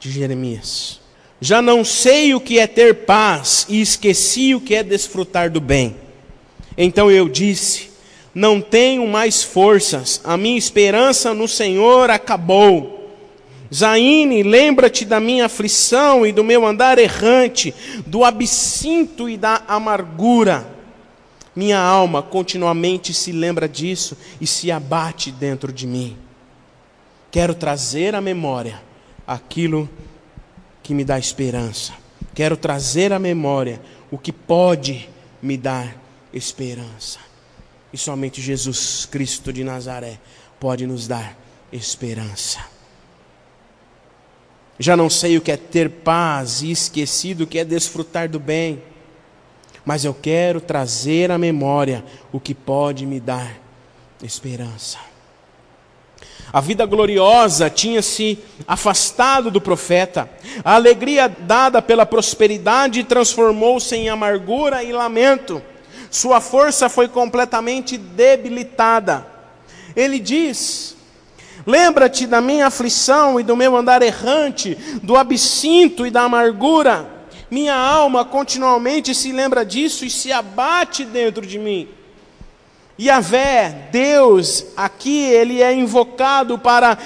de 0.00 0.10
Jeremias. 0.10 0.98
Já 1.40 1.62
não 1.62 1.84
sei 1.84 2.34
o 2.34 2.40
que 2.40 2.58
é 2.58 2.66
ter 2.66 3.04
paz 3.04 3.64
e 3.68 3.80
esqueci 3.80 4.54
o 4.54 4.60
que 4.60 4.74
é 4.74 4.82
desfrutar 4.82 5.50
do 5.50 5.60
bem. 5.60 5.96
Então 6.76 7.10
eu 7.10 7.28
disse: 7.28 7.90
Não 8.34 8.60
tenho 8.60 9.06
mais 9.06 9.42
forças, 9.42 10.20
a 10.24 10.36
minha 10.36 10.58
esperança 10.58 11.32
no 11.32 11.46
Senhor 11.46 12.10
acabou. 12.10 12.96
Zaine, 13.72 14.42
lembra-te 14.42 15.04
da 15.04 15.20
minha 15.20 15.44
aflição 15.44 16.26
e 16.26 16.32
do 16.32 16.42
meu 16.42 16.66
andar 16.66 16.98
errante, 16.98 17.74
do 18.06 18.24
absinto 18.24 19.28
e 19.28 19.36
da 19.36 19.62
amargura. 19.68 20.66
Minha 21.54 21.78
alma 21.78 22.22
continuamente 22.22 23.12
se 23.12 23.30
lembra 23.30 23.68
disso 23.68 24.16
e 24.40 24.46
se 24.46 24.70
abate 24.70 25.30
dentro 25.30 25.72
de 25.72 25.86
mim. 25.86 26.16
Quero 27.30 27.54
trazer 27.54 28.14
à 28.14 28.20
memória 28.20 28.80
aquilo 29.26 29.86
que 29.86 30.08
me 30.94 31.04
dá 31.04 31.18
esperança. 31.18 31.92
Quero 32.34 32.56
trazer 32.56 33.12
à 33.12 33.18
memória 33.18 33.80
o 34.10 34.18
que 34.18 34.32
pode 34.32 35.08
me 35.42 35.56
dar 35.56 35.96
esperança. 36.32 37.18
E 37.92 37.98
somente 37.98 38.40
Jesus 38.40 39.06
Cristo 39.06 39.52
de 39.52 39.64
Nazaré 39.64 40.18
pode 40.60 40.86
nos 40.86 41.06
dar 41.06 41.36
esperança. 41.72 42.60
Já 44.78 44.96
não 44.96 45.10
sei 45.10 45.36
o 45.36 45.40
que 45.40 45.50
é 45.50 45.56
ter 45.56 45.90
paz 45.90 46.62
e 46.62 46.70
esquecido 46.70 47.42
o 47.42 47.46
que 47.46 47.58
é 47.58 47.64
desfrutar 47.64 48.28
do 48.28 48.38
bem, 48.38 48.82
mas 49.84 50.04
eu 50.04 50.14
quero 50.14 50.60
trazer 50.60 51.30
à 51.30 51.38
memória 51.38 52.04
o 52.30 52.38
que 52.38 52.54
pode 52.54 53.04
me 53.04 53.18
dar 53.18 53.58
esperança. 54.22 55.07
A 56.52 56.60
vida 56.60 56.86
gloriosa 56.86 57.68
tinha 57.68 58.00
se 58.00 58.38
afastado 58.66 59.50
do 59.50 59.60
profeta. 59.60 60.28
A 60.64 60.74
alegria 60.74 61.28
dada 61.28 61.82
pela 61.82 62.06
prosperidade 62.06 63.04
transformou-se 63.04 63.94
em 63.94 64.08
amargura 64.08 64.82
e 64.82 64.92
lamento. 64.92 65.62
Sua 66.10 66.40
força 66.40 66.88
foi 66.88 67.06
completamente 67.06 67.98
debilitada. 67.98 69.26
Ele 69.94 70.18
diz: 70.18 70.96
Lembra-te 71.66 72.26
da 72.26 72.40
minha 72.40 72.68
aflição 72.68 73.38
e 73.38 73.42
do 73.42 73.54
meu 73.54 73.76
andar 73.76 74.00
errante, 74.00 74.74
do 75.02 75.16
absinto 75.16 76.06
e 76.06 76.10
da 76.10 76.22
amargura. 76.22 77.06
Minha 77.50 77.74
alma 77.74 78.24
continuamente 78.24 79.14
se 79.14 79.32
lembra 79.32 79.64
disso 79.64 80.04
e 80.04 80.10
se 80.10 80.32
abate 80.32 81.04
dentro 81.04 81.46
de 81.46 81.58
mim. 81.58 81.88
Yahvé, 83.00 83.88
Deus, 83.92 84.66
aqui 84.76 85.22
ele 85.22 85.62
é 85.62 85.72
invocado 85.72 86.58
para 86.58 86.98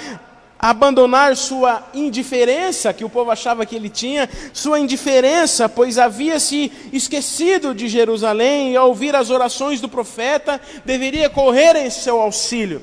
abandonar 0.57 1.35
sua 1.35 1.83
indiferença, 1.93 2.93
que 2.93 3.05
o 3.05 3.09
povo 3.09 3.29
achava 3.29 3.65
que 3.65 3.75
ele 3.75 3.89
tinha, 3.89 4.27
sua 4.53 4.79
indiferença, 4.79 5.69
pois 5.69 5.99
havia 5.99 6.39
se 6.39 6.71
esquecido 6.91 7.75
de 7.75 7.87
Jerusalém 7.87 8.71
e 8.71 8.77
ao 8.77 8.87
ouvir 8.87 9.15
as 9.15 9.29
orações 9.29 9.79
do 9.79 9.89
profeta, 9.89 10.59
deveria 10.83 11.29
correr 11.29 11.75
em 11.75 11.89
seu 11.91 12.19
auxílio. 12.19 12.81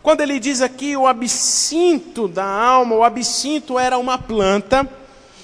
Quando 0.00 0.20
ele 0.20 0.38
diz 0.38 0.60
aqui 0.62 0.96
o 0.96 1.08
absinto 1.08 2.28
da 2.28 2.44
alma, 2.44 2.94
o 2.94 3.02
absinto 3.02 3.78
era 3.78 3.98
uma 3.98 4.16
planta 4.16 4.88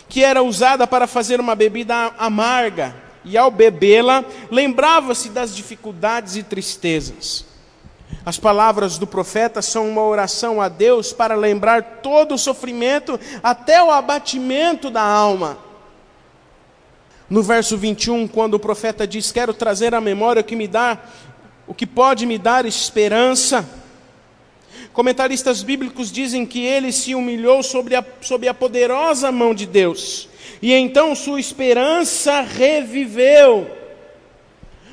que 0.08 0.22
era 0.22 0.42
usada 0.42 0.86
para 0.86 1.08
fazer 1.08 1.40
uma 1.40 1.56
bebida 1.56 2.12
amarga 2.18 3.01
e 3.24 3.38
ao 3.38 3.50
bebê-la, 3.50 4.24
lembrava-se 4.50 5.28
das 5.28 5.54
dificuldades 5.54 6.36
e 6.36 6.42
tristezas. 6.42 7.44
As 8.24 8.38
palavras 8.38 8.98
do 8.98 9.06
profeta 9.06 9.60
são 9.60 9.88
uma 9.88 10.02
oração 10.02 10.60
a 10.60 10.68
Deus 10.68 11.12
para 11.12 11.34
lembrar 11.34 11.82
todo 12.02 12.34
o 12.34 12.38
sofrimento 12.38 13.18
até 13.42 13.82
o 13.82 13.90
abatimento 13.90 14.90
da 14.90 15.02
alma. 15.02 15.58
No 17.28 17.42
verso 17.42 17.76
21, 17.76 18.28
quando 18.28 18.54
o 18.54 18.60
profeta 18.60 19.06
diz: 19.06 19.32
Quero 19.32 19.54
trazer 19.54 19.94
à 19.94 20.00
memória 20.00 20.42
o 20.42 20.44
que 20.44 20.54
me 20.54 20.68
dá, 20.68 20.98
o 21.66 21.74
que 21.74 21.86
pode 21.86 22.26
me 22.26 22.38
dar 22.38 22.64
esperança. 22.66 23.68
Comentaristas 24.92 25.62
bíblicos 25.62 26.12
dizem 26.12 26.44
que 26.44 26.62
ele 26.62 26.92
se 26.92 27.14
humilhou 27.14 27.62
sobre 27.62 27.96
a, 27.96 28.04
sob 28.20 28.46
a 28.46 28.52
poderosa 28.52 29.32
mão 29.32 29.54
de 29.54 29.66
Deus 29.66 30.28
e 30.60 30.72
então 30.72 31.14
sua 31.14 31.40
esperança 31.40 32.40
reviveu. 32.40 33.68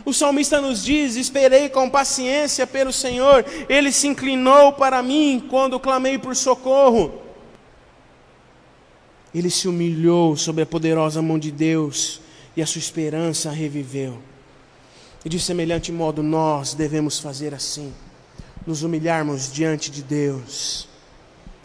O 0.06 0.14
salmista 0.14 0.60
nos 0.60 0.84
diz: 0.84 1.16
Esperei 1.16 1.70
com 1.70 1.90
paciência 1.90 2.66
pelo 2.66 2.92
Senhor, 2.92 3.46
ele 3.68 3.92
se 3.92 4.08
inclinou 4.08 4.74
para 4.74 5.04
mim 5.04 5.46
quando 5.50 5.80
clamei 5.80 6.18
por 6.18 6.36
socorro. 6.36 7.22
Ele 9.34 9.50
se 9.50 9.68
humilhou 9.68 10.36
sob 10.36 10.62
a 10.62 10.66
poderosa 10.66 11.22
mão 11.22 11.38
de 11.38 11.52
Deus 11.52 12.20
e 12.58 12.62
a 12.62 12.66
sua 12.66 12.80
esperança 12.80 13.52
reviveu. 13.52 14.18
E 15.24 15.30
de 15.30 15.40
semelhante 15.40 15.92
modo 15.92 16.24
nós 16.24 16.74
devemos 16.74 17.20
fazer 17.20 17.54
assim, 17.54 17.94
nos 18.66 18.82
humilharmos 18.82 19.52
diante 19.52 19.92
de 19.92 20.02
Deus, 20.02 20.88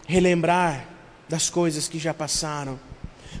relembrar 0.05 0.87
das 1.27 1.49
coisas 1.49 1.87
que 1.87 1.97
já 1.97 2.13
passaram 2.13 2.79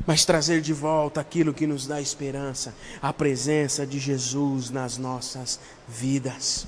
mas 0.05 0.25
trazer 0.25 0.61
de 0.61 0.73
volta 0.73 1.19
aquilo 1.19 1.53
que 1.53 1.65
nos 1.65 1.87
dá 1.87 1.99
esperança, 1.99 2.73
a 3.01 3.11
presença 3.11 3.85
de 3.85 3.97
Jesus 3.99 4.69
nas 4.69 4.97
nossas 4.97 5.59
vidas. 5.87 6.67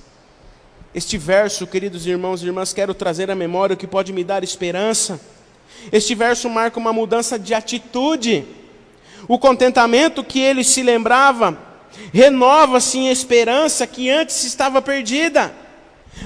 Este 0.94 1.18
verso, 1.18 1.68
queridos 1.68 2.08
irmãos 2.08 2.42
e 2.42 2.48
irmãs, 2.48 2.74
quero 2.74 2.94
trazer 2.94 3.30
à 3.30 3.36
memória 3.36 3.76
o 3.76 3.78
que 3.78 3.86
pode 3.86 4.12
me 4.12 4.24
dar 4.24 4.44
esperança. 4.44 5.20
Este 5.92 6.16
verso 6.16 6.50
marca 6.50 6.80
uma 6.80 6.92
mudança 6.92 7.38
de 7.38 7.54
atitude. 7.54 8.46
O 9.28 9.38
contentamento 9.38 10.24
que 10.24 10.40
ele 10.40 10.64
se 10.64 10.82
lembrava 10.82 11.58
renova-se 12.14 12.98
em 12.98 13.10
esperança 13.10 13.86
que 13.86 14.10
antes 14.10 14.44
estava 14.44 14.82
perdida. 14.82 15.54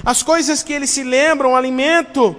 As 0.04 0.22
coisas 0.22 0.62
que 0.62 0.72
ele 0.72 0.86
se 0.86 1.02
lembra, 1.02 1.48
o 1.48 1.56
alimento, 1.56 2.34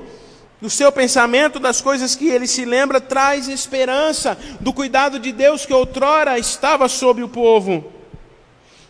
do 0.64 0.70
seu 0.70 0.94
pensamento, 0.94 1.60
das 1.60 1.82
coisas 1.82 2.16
que 2.16 2.30
ele 2.30 2.48
se 2.48 2.64
lembra, 2.64 3.02
traz 3.02 3.50
esperança 3.50 4.38
do 4.62 4.72
cuidado 4.72 5.20
de 5.20 5.34
Deus 5.34 5.66
que 5.66 5.74
outrora 5.74 6.40
estava 6.40 6.88
sobre 6.88 7.22
o 7.22 7.28
povo. 7.28 7.92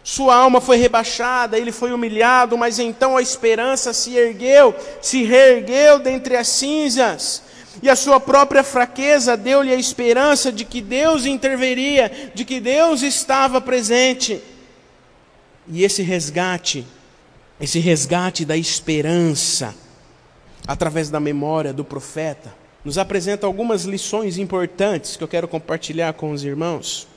Sua 0.04 0.36
alma 0.36 0.62
foi 0.62 0.78
rebaixada, 0.78 1.58
ele 1.58 1.72
foi 1.72 1.92
humilhado, 1.92 2.56
mas 2.56 2.78
então 2.78 3.18
a 3.18 3.24
esperança 3.24 3.92
se 3.92 4.16
ergueu, 4.16 4.76
se 5.02 5.24
reergueu 5.24 5.98
dentre 5.98 6.38
as 6.38 6.48
cinzas. 6.48 7.42
E 7.82 7.90
a 7.90 7.96
sua 7.96 8.20
própria 8.20 8.64
fraqueza 8.64 9.36
deu-lhe 9.36 9.74
a 9.74 9.76
esperança 9.76 10.52
de 10.52 10.64
que 10.66 10.80
Deus 10.80 11.26
interveria, 11.26 12.32
de 12.36 12.46
que 12.46 12.60
Deus 12.60 13.02
estava 13.02 13.60
presente. 13.60 14.40
E 15.68 15.84
esse 15.84 16.04
resgate, 16.04 16.86
esse 17.60 17.80
resgate 17.80 18.46
da 18.46 18.56
esperança, 18.56 19.74
através 20.68 21.10
da 21.10 21.20
memória 21.20 21.74
do 21.74 21.84
profeta, 21.84 22.54
nos 22.84 22.98
apresenta 22.98 23.46
algumas 23.46 23.84
lições 23.84 24.38
importantes 24.38 25.16
que 25.16 25.24
eu 25.24 25.28
quero 25.28 25.48
compartilhar 25.48 26.14
com 26.14 26.32
os 26.32 26.44
irmãos. 26.44 27.08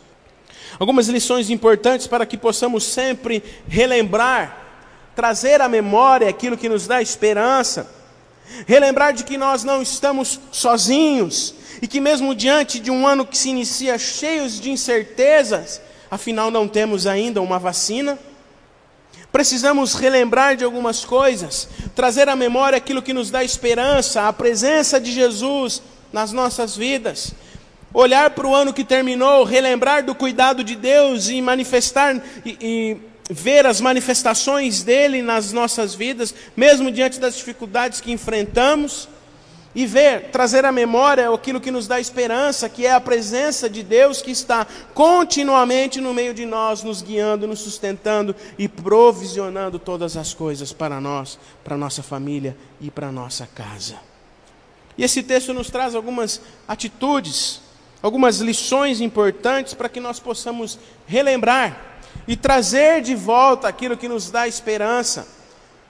Algumas 0.78 1.08
lições 1.08 1.50
importantes 1.50 2.06
para 2.06 2.26
que 2.26 2.36
possamos 2.36 2.84
sempre 2.84 3.42
relembrar, 3.68 4.64
trazer 5.14 5.60
à 5.60 5.68
memória 5.68 6.28
aquilo 6.28 6.56
que 6.56 6.68
nos 6.68 6.86
dá 6.86 7.00
esperança, 7.00 7.90
relembrar 8.66 9.12
de 9.12 9.24
que 9.24 9.36
nós 9.36 9.64
não 9.64 9.82
estamos 9.82 10.38
sozinhos 10.52 11.54
e 11.80 11.88
que, 11.88 12.00
mesmo 12.00 12.34
diante 12.34 12.78
de 12.78 12.90
um 12.90 13.06
ano 13.06 13.26
que 13.26 13.36
se 13.36 13.50
inicia 13.50 13.98
cheios 13.98 14.60
de 14.60 14.70
incertezas, 14.70 15.80
afinal 16.10 16.50
não 16.50 16.68
temos 16.68 17.06
ainda 17.06 17.40
uma 17.40 17.58
vacina 17.58 18.18
Precisamos 19.32 19.94
relembrar 19.94 20.56
de 20.56 20.64
algumas 20.64 21.04
coisas, 21.04 21.68
trazer 21.94 22.28
à 22.28 22.36
memória 22.36 22.78
aquilo 22.78 23.02
que 23.02 23.12
nos 23.12 23.30
dá 23.30 23.44
esperança, 23.44 24.26
a 24.26 24.32
presença 24.32 25.00
de 25.00 25.12
Jesus 25.12 25.82
nas 26.12 26.32
nossas 26.32 26.76
vidas. 26.76 27.34
Olhar 27.92 28.30
para 28.30 28.46
o 28.46 28.54
ano 28.54 28.72
que 28.72 28.84
terminou, 28.84 29.44
relembrar 29.44 30.04
do 30.04 30.14
cuidado 30.14 30.64
de 30.64 30.74
Deus 30.74 31.28
e 31.28 31.40
manifestar 31.40 32.16
e, 32.44 32.56
e 32.60 32.96
ver 33.28 33.66
as 33.66 33.80
manifestações 33.80 34.82
dele 34.82 35.22
nas 35.22 35.52
nossas 35.52 35.94
vidas, 35.94 36.34
mesmo 36.56 36.90
diante 36.90 37.18
das 37.18 37.36
dificuldades 37.36 38.00
que 38.00 38.12
enfrentamos 38.12 39.08
e 39.76 39.84
ver, 39.84 40.30
trazer 40.30 40.64
à 40.64 40.72
memória 40.72 41.30
aquilo 41.30 41.60
que 41.60 41.70
nos 41.70 41.86
dá 41.86 42.00
esperança, 42.00 42.66
que 42.66 42.86
é 42.86 42.92
a 42.94 43.00
presença 43.00 43.68
de 43.68 43.82
Deus 43.82 44.22
que 44.22 44.30
está 44.30 44.66
continuamente 44.94 46.00
no 46.00 46.14
meio 46.14 46.32
de 46.32 46.46
nós, 46.46 46.82
nos 46.82 47.02
guiando, 47.02 47.46
nos 47.46 47.58
sustentando 47.58 48.34
e 48.58 48.68
provisionando 48.68 49.78
todas 49.78 50.16
as 50.16 50.32
coisas 50.32 50.72
para 50.72 50.98
nós, 50.98 51.38
para 51.62 51.76
nossa 51.76 52.02
família 52.02 52.56
e 52.80 52.90
para 52.90 53.12
nossa 53.12 53.46
casa. 53.54 53.96
E 54.96 55.04
esse 55.04 55.22
texto 55.22 55.52
nos 55.52 55.68
traz 55.68 55.94
algumas 55.94 56.40
atitudes, 56.66 57.60
algumas 58.02 58.38
lições 58.38 59.02
importantes 59.02 59.74
para 59.74 59.90
que 59.90 60.00
nós 60.00 60.18
possamos 60.18 60.78
relembrar 61.06 61.98
e 62.26 62.34
trazer 62.34 63.02
de 63.02 63.14
volta 63.14 63.68
aquilo 63.68 63.94
que 63.94 64.08
nos 64.08 64.30
dá 64.30 64.48
esperança 64.48 65.35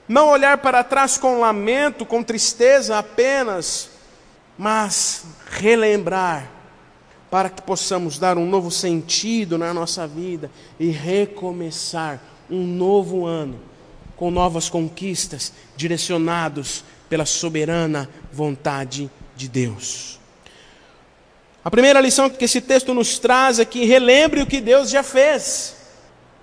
não 0.07 0.29
olhar 0.29 0.57
para 0.59 0.83
trás 0.83 1.17
com 1.17 1.39
lamento, 1.39 2.05
com 2.05 2.23
tristeza 2.23 2.97
apenas, 2.97 3.89
mas 4.57 5.25
relembrar, 5.51 6.49
para 7.29 7.49
que 7.49 7.61
possamos 7.61 8.17
dar 8.17 8.37
um 8.37 8.45
novo 8.45 8.71
sentido 8.71 9.57
na 9.57 9.73
nossa 9.73 10.07
vida 10.07 10.49
e 10.79 10.89
recomeçar 10.89 12.21
um 12.49 12.65
novo 12.65 13.25
ano 13.25 13.59
com 14.15 14.31
novas 14.31 14.69
conquistas, 14.69 15.53
direcionados 15.75 16.83
pela 17.09 17.25
soberana 17.25 18.09
vontade 18.31 19.11
de 19.35 19.47
Deus. 19.47 20.19
A 21.63 21.69
primeira 21.69 21.99
lição 21.99 22.29
que 22.29 22.45
esse 22.45 22.61
texto 22.61 22.93
nos 22.93 23.19
traz 23.19 23.59
é 23.59 23.65
que 23.65 23.85
relembre 23.85 24.41
o 24.41 24.47
que 24.47 24.61
Deus 24.61 24.89
já 24.89 25.03
fez. 25.03 25.76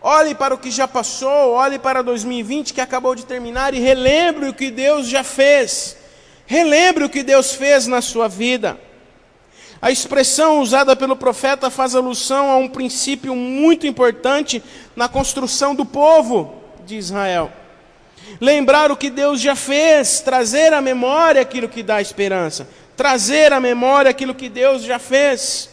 Olhe 0.07 0.35
para 0.35 0.55
o 0.55 0.59
que 0.59 0.71
já 0.71 0.87
passou, 0.87 1.53
olhe 1.53 1.79
para 1.79 2.03
2020 2.03 2.75
que 2.75 2.81
acabou 2.83 3.15
de 3.15 3.25
terminar 3.25 3.73
e 3.73 3.81
relembre 3.81 4.51
o 4.51 4.53
que 4.53 4.71
Deus 4.71 5.09
já 5.09 5.25
fez. 5.25 5.97
Relembre 6.45 7.05
o 7.05 7.09
que 7.09 7.23
Deus 7.23 7.55
fez 7.55 7.87
na 7.87 8.03
sua 8.03 8.29
vida. 8.29 8.79
A 9.81 9.91
expressão 9.91 10.61
usada 10.61 10.95
pelo 10.95 11.17
profeta 11.17 11.71
faz 11.71 11.95
alusão 11.95 12.51
a 12.51 12.57
um 12.59 12.69
princípio 12.69 13.35
muito 13.35 13.87
importante 13.87 14.63
na 14.95 15.09
construção 15.09 15.75
do 15.75 15.87
povo 15.87 16.63
de 16.85 16.97
Israel. 16.97 17.51
Lembrar 18.39 18.93
o 18.93 18.99
que 18.99 19.09
Deus 19.09 19.41
já 19.41 19.57
fez, 19.57 20.21
trazer 20.21 20.75
à 20.75 20.83
memória 20.83 21.41
aquilo 21.41 21.67
que 21.67 21.83
dá 21.83 22.03
esperança, 22.03 22.69
trazer 22.95 23.55
à 23.55 23.59
memória 23.59 24.11
aquilo 24.11 24.35
que 24.35 24.51
Deus 24.51 24.83
já 24.83 24.99
fez. 24.99 25.71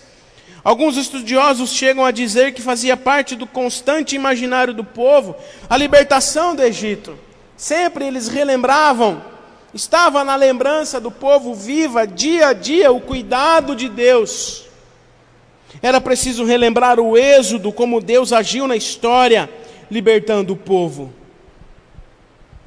Alguns 0.64 0.98
estudiosos 0.98 1.72
chegam 1.72 2.06
a 2.06 2.12
dizer 2.12 2.54
que 2.54 2.62
fazia 2.62 2.96
parte 2.96 3.36
do 3.36 3.48
constante 3.48 4.16
imaginário 4.16 4.74
do 4.74 4.84
povo 4.84 5.36
a 5.70 5.76
libertação 5.76 6.56
do 6.56 6.62
Egito. 6.62 7.18
Sempre 7.58 8.06
eles 8.06 8.28
relembravam 8.28 9.32
Estava 9.74 10.24
na 10.24 10.36
lembrança 10.36 11.00
do 11.00 11.10
povo 11.10 11.56
viva 11.56 12.06
dia 12.06 12.48
a 12.48 12.54
dia 12.54 12.92
o 12.92 13.00
cuidado 13.00 13.74
de 13.74 13.88
Deus. 13.88 14.66
Era 15.82 16.02
preciso 16.02 16.44
relembrar 16.44 17.00
o 17.00 17.18
êxodo, 17.18 17.72
como 17.72 18.02
Deus 18.02 18.34
agiu 18.34 18.68
na 18.68 18.76
história, 18.76 19.50
libertando 19.90 20.52
o 20.52 20.58
povo. 20.58 21.14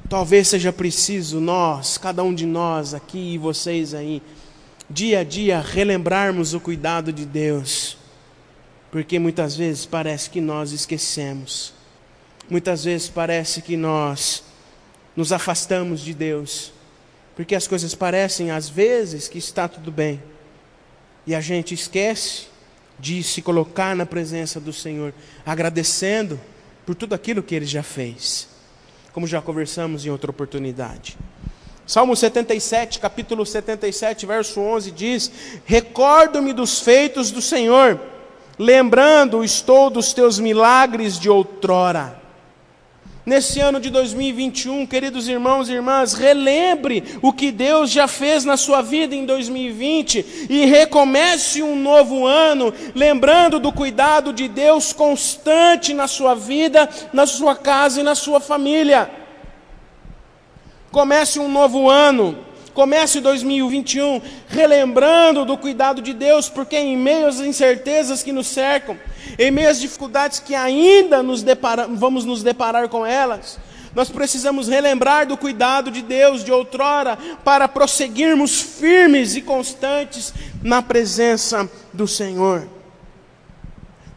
Talvez 0.09 0.47
seja 0.47 0.73
preciso 0.73 1.39
nós, 1.39 1.97
cada 1.99 2.23
um 2.23 2.33
de 2.33 2.47
nós 2.47 2.95
aqui 2.95 3.35
e 3.35 3.37
vocês 3.37 3.93
aí, 3.93 4.21
dia 4.89 5.19
a 5.19 5.23
dia 5.23 5.59
relembrarmos 5.59 6.53
o 6.53 6.59
cuidado 6.59 7.11
de 7.11 7.25
Deus, 7.25 7.97
porque 8.91 9.17
muitas 9.17 9.55
vezes 9.55 9.85
parece 9.85 10.29
que 10.29 10.39
nós 10.39 10.71
esquecemos, 10.71 11.73
muitas 12.49 12.83
vezes 12.83 13.09
parece 13.09 13.61
que 13.61 13.75
nós 13.75 14.43
nos 15.15 15.31
afastamos 15.31 16.01
de 16.01 16.13
Deus, 16.13 16.71
porque 17.35 17.55
as 17.55 17.67
coisas 17.67 17.95
parecem 17.95 18.51
às 18.51 18.69
vezes 18.69 19.27
que 19.27 19.37
está 19.37 19.67
tudo 19.67 19.91
bem, 19.91 20.21
e 21.25 21.33
a 21.33 21.41
gente 21.41 21.73
esquece 21.73 22.47
de 22.99 23.23
se 23.23 23.41
colocar 23.41 23.95
na 23.95 24.05
presença 24.05 24.59
do 24.59 24.71
Senhor, 24.71 25.13
agradecendo 25.45 26.39
por 26.85 26.93
tudo 26.93 27.13
aquilo 27.15 27.41
que 27.41 27.55
Ele 27.55 27.65
já 27.65 27.81
fez, 27.81 28.47
como 29.11 29.25
já 29.25 29.41
conversamos 29.41 30.05
em 30.05 30.09
outra 30.09 30.29
oportunidade. 30.29 31.17
Salmo 31.87 32.15
77, 32.15 32.97
capítulo 32.97 33.45
77, 33.45 34.25
verso 34.25 34.59
11 34.59 34.91
diz: 34.91 35.31
Recordo-me 35.65 36.51
dos 36.51 36.79
feitos 36.79 37.29
do 37.29 37.43
Senhor, 37.43 37.99
lembrando 38.57 39.43
estou 39.43 39.91
dos 39.91 40.11
teus 40.11 40.39
milagres 40.39 41.19
de 41.19 41.29
outrora. 41.29 42.25
Nesse 43.23 43.59
ano 43.59 43.79
de 43.79 43.91
2021, 43.91 44.85
queridos 44.85 45.27
irmãos 45.27 45.67
e 45.67 45.73
irmãs, 45.73 46.13
relembre 46.13 47.03
o 47.21 47.31
que 47.31 47.51
Deus 47.51 47.91
já 47.91 48.07
fez 48.07 48.45
na 48.45 48.57
sua 48.57 48.81
vida 48.81 49.15
em 49.15 49.25
2020 49.25 50.47
e 50.49 50.65
recomece 50.65 51.61
um 51.61 51.75
novo 51.75 52.25
ano, 52.25 52.73
lembrando 52.95 53.59
do 53.59 53.71
cuidado 53.71 54.33
de 54.33 54.47
Deus 54.47 54.91
constante 54.91 55.93
na 55.93 56.07
sua 56.07 56.35
vida, 56.35 56.89
na 57.13 57.27
sua 57.27 57.55
casa 57.55 58.01
e 58.01 58.03
na 58.03 58.15
sua 58.15 58.39
família. 58.39 59.24
Comece 60.95 61.39
um 61.39 61.51
novo 61.51 61.89
ano, 61.89 62.37
comece 62.73 63.19
2021 63.19 64.21
relembrando 64.47 65.43
do 65.43 65.57
cuidado 65.57 66.01
de 66.01 66.13
Deus, 66.13 66.47
porque 66.47 66.77
em 66.77 66.95
meio 66.95 67.27
às 67.27 67.41
incertezas 67.41 68.23
que 68.23 68.31
nos 68.31 68.47
cercam, 68.47 68.97
em 69.37 69.51
meio 69.51 69.69
às 69.69 69.81
dificuldades 69.81 70.39
que 70.39 70.55
ainda 70.55 71.21
nos 71.21 71.43
depara, 71.43 71.85
vamos 71.85 72.23
nos 72.23 72.41
deparar 72.43 72.87
com 72.87 73.05
elas, 73.05 73.59
nós 73.93 74.07
precisamos 74.07 74.69
relembrar 74.69 75.27
do 75.27 75.35
cuidado 75.35 75.91
de 75.91 76.01
Deus 76.01 76.45
de 76.45 76.53
outrora 76.53 77.17
para 77.43 77.67
prosseguirmos 77.67 78.61
firmes 78.61 79.35
e 79.35 79.41
constantes 79.41 80.33
na 80.63 80.81
presença 80.81 81.69
do 81.91 82.07
Senhor. 82.07 82.69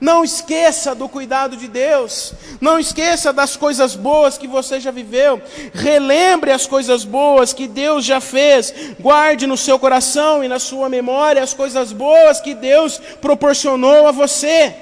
Não 0.00 0.22
esqueça 0.22 0.94
do 0.94 1.08
cuidado 1.08 1.56
de 1.56 1.66
Deus. 1.66 2.32
Não 2.60 2.78
esqueça 2.78 3.32
das 3.32 3.56
coisas 3.56 3.96
boas 3.96 4.38
que 4.38 4.46
você 4.46 4.78
já 4.78 4.92
viveu. 4.92 5.42
Relembre 5.74 6.52
as 6.52 6.66
coisas 6.66 7.04
boas 7.04 7.52
que 7.52 7.66
Deus 7.66 8.04
já 8.04 8.20
fez. 8.20 8.72
Guarde 9.00 9.46
no 9.46 9.56
seu 9.56 9.78
coração 9.78 10.44
e 10.44 10.48
na 10.48 10.60
sua 10.60 10.88
memória 10.88 11.42
as 11.42 11.52
coisas 11.52 11.92
boas 11.92 12.40
que 12.40 12.54
Deus 12.54 12.98
proporcionou 13.20 14.06
a 14.06 14.12
você. 14.12 14.74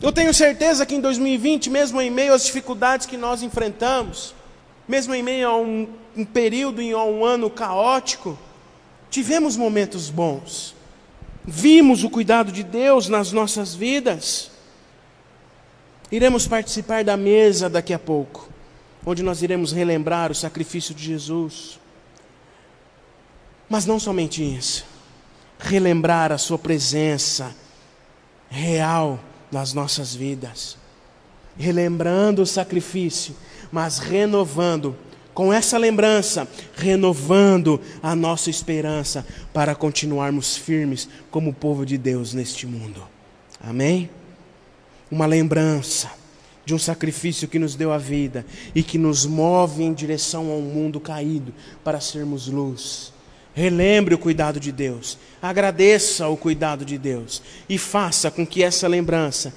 Eu 0.00 0.10
tenho 0.10 0.32
certeza 0.32 0.86
que 0.86 0.94
em 0.94 1.00
2020, 1.00 1.68
mesmo 1.68 2.00
em 2.00 2.10
meio 2.10 2.32
às 2.32 2.44
dificuldades 2.44 3.06
que 3.06 3.18
nós 3.18 3.42
enfrentamos, 3.42 4.34
mesmo 4.88 5.14
em 5.14 5.22
meio 5.22 5.48
a 5.48 5.56
um, 5.56 5.86
um 6.16 6.24
período 6.24 6.80
e 6.80 6.90
a 6.92 7.02
um 7.04 7.24
ano 7.24 7.50
caótico, 7.50 8.36
tivemos 9.10 9.56
momentos 9.56 10.08
bons 10.08 10.71
vimos 11.44 12.04
o 12.04 12.10
cuidado 12.10 12.52
de 12.52 12.62
Deus 12.62 13.08
nas 13.08 13.32
nossas 13.32 13.74
vidas. 13.74 14.50
Iremos 16.10 16.46
participar 16.46 17.04
da 17.04 17.16
mesa 17.16 17.70
daqui 17.70 17.92
a 17.92 17.98
pouco, 17.98 18.48
onde 19.04 19.22
nós 19.22 19.42
iremos 19.42 19.72
relembrar 19.72 20.30
o 20.30 20.34
sacrifício 20.34 20.94
de 20.94 21.04
Jesus. 21.04 21.80
Mas 23.68 23.86
não 23.86 23.98
somente 23.98 24.42
isso, 24.42 24.84
relembrar 25.58 26.30
a 26.30 26.38
Sua 26.38 26.58
presença 26.58 27.54
real 28.50 29.18
nas 29.50 29.72
nossas 29.72 30.14
vidas, 30.14 30.76
relembrando 31.56 32.42
o 32.42 32.46
sacrifício, 32.46 33.34
mas 33.70 33.98
renovando 33.98 34.96
com 35.34 35.52
essa 35.52 35.78
lembrança, 35.78 36.46
renovando 36.76 37.80
a 38.02 38.14
nossa 38.14 38.50
esperança 38.50 39.26
para 39.52 39.74
continuarmos 39.74 40.56
firmes 40.56 41.08
como 41.30 41.52
povo 41.52 41.86
de 41.86 41.96
Deus 41.96 42.34
neste 42.34 42.66
mundo. 42.66 43.02
Amém? 43.60 44.10
Uma 45.10 45.26
lembrança 45.26 46.10
de 46.64 46.74
um 46.74 46.78
sacrifício 46.78 47.48
que 47.48 47.58
nos 47.58 47.74
deu 47.74 47.92
a 47.92 47.98
vida 47.98 48.46
e 48.74 48.82
que 48.82 48.98
nos 48.98 49.26
move 49.26 49.82
em 49.82 49.92
direção 49.92 50.50
a 50.50 50.54
um 50.54 50.62
mundo 50.62 51.00
caído 51.00 51.52
para 51.82 52.00
sermos 52.00 52.46
luz. 52.46 53.12
Relembre 53.54 54.14
o 54.14 54.18
cuidado 54.18 54.58
de 54.58 54.72
Deus, 54.72 55.18
agradeça 55.40 56.26
o 56.26 56.38
cuidado 56.38 56.86
de 56.86 56.96
Deus 56.96 57.42
e 57.68 57.76
faça 57.76 58.30
com 58.30 58.46
que 58.46 58.62
essa 58.62 58.88
lembrança 58.88 59.52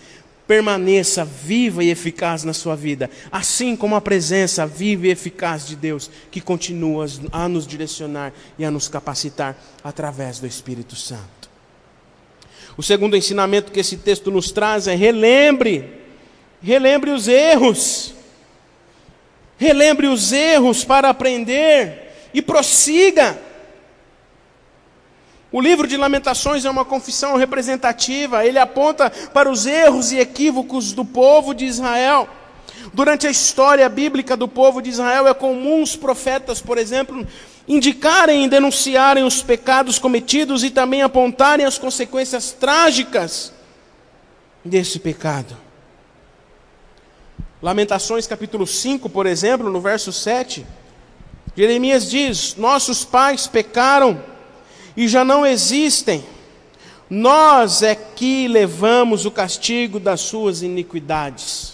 permaneça 0.47 1.25
viva 1.25 1.83
e 1.83 1.89
eficaz 1.89 2.43
na 2.43 2.53
sua 2.53 2.75
vida, 2.75 3.09
assim 3.31 3.75
como 3.75 3.95
a 3.95 4.01
presença 4.01 4.65
viva 4.65 5.07
e 5.07 5.11
eficaz 5.11 5.67
de 5.67 5.75
Deus, 5.75 6.09
que 6.29 6.39
continua 6.39 7.05
a 7.31 7.49
nos 7.49 7.65
direcionar 7.65 8.31
e 8.57 8.65
a 8.65 8.71
nos 8.71 8.87
capacitar 8.87 9.57
através 9.83 10.39
do 10.39 10.47
Espírito 10.47 10.95
Santo. 10.95 11.49
O 12.77 12.83
segundo 12.83 13.15
ensinamento 13.15 13.71
que 13.71 13.79
esse 13.79 13.97
texto 13.97 14.29
nos 14.29 14.51
traz 14.51 14.87
é: 14.87 14.95
relembre, 14.95 15.89
relembre 16.61 17.11
os 17.11 17.27
erros, 17.27 18.13
relembre 19.57 20.07
os 20.07 20.31
erros 20.31 20.83
para 20.83 21.09
aprender 21.09 22.29
e 22.33 22.41
prossiga. 22.41 23.44
O 25.55 25.61
livro 25.61 25.87
de 25.87 25.95
Lamentações 25.95 26.65
é 26.65 26.69
uma 26.69 26.83
confissão 26.83 27.37
representativa, 27.37 28.45
ele 28.45 28.59
aponta 28.59 29.09
para 29.09 29.49
os 29.49 29.65
erros 29.65 30.11
e 30.11 30.19
equívocos 30.19 30.91
do 30.91 31.05
povo 31.05 31.53
de 31.53 31.63
Israel. 31.63 32.27
Durante 32.93 33.25
a 33.25 33.31
história 33.31 33.87
bíblica 33.87 34.35
do 34.35 34.49
povo 34.49 34.81
de 34.81 34.89
Israel, 34.89 35.29
é 35.29 35.33
comum 35.33 35.81
os 35.81 35.95
profetas, 35.95 36.59
por 36.59 36.77
exemplo, 36.77 37.25
indicarem 37.65 38.43
e 38.43 38.49
denunciarem 38.49 39.23
os 39.23 39.41
pecados 39.41 39.97
cometidos 39.97 40.61
e 40.61 40.69
também 40.69 41.01
apontarem 41.01 41.65
as 41.65 41.77
consequências 41.77 42.51
trágicas 42.51 43.53
desse 44.61 44.99
pecado. 44.99 45.55
Lamentações 47.61 48.27
capítulo 48.27 48.67
5, 48.67 49.09
por 49.09 49.25
exemplo, 49.25 49.71
no 49.71 49.79
verso 49.79 50.11
7, 50.11 50.67
Jeremias 51.55 52.09
diz: 52.09 52.57
Nossos 52.57 53.05
pais 53.05 53.47
pecaram 53.47 54.34
e 54.95 55.07
já 55.07 55.23
não 55.23 55.45
existem. 55.45 56.23
Nós 57.09 57.81
é 57.81 57.93
que 57.95 58.47
levamos 58.47 59.25
o 59.25 59.31
castigo 59.31 59.99
das 59.99 60.21
suas 60.21 60.61
iniquidades. 60.61 61.73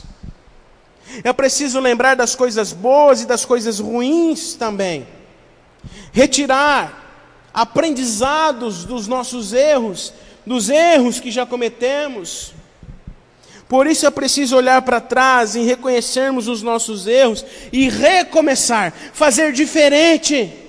É 1.23 1.31
preciso 1.34 1.79
lembrar 1.79 2.15
das 2.15 2.36
coisas 2.36 2.73
boas 2.73 3.21
e 3.21 3.25
das 3.25 3.45
coisas 3.45 3.79
ruins 3.79 4.53
também. 4.53 5.07
Retirar 6.12 6.99
aprendizados 7.53 8.86
dos 8.86 9.07
nossos 9.07 9.53
erros, 9.53 10.13
dos 10.45 10.69
erros 10.69 11.19
que 11.19 11.31
já 11.31 11.45
cometemos. 11.45 12.53
Por 13.67 13.88
isso 13.88 14.05
é 14.05 14.10
preciso 14.10 14.57
olhar 14.57 14.81
para 14.81 14.99
trás 14.99 15.55
e 15.55 15.62
reconhecermos 15.62 16.47
os 16.49 16.62
nossos 16.62 17.07
erros 17.07 17.45
e 17.71 17.89
recomeçar, 17.89 18.93
fazer 19.13 19.53
diferente 19.53 20.61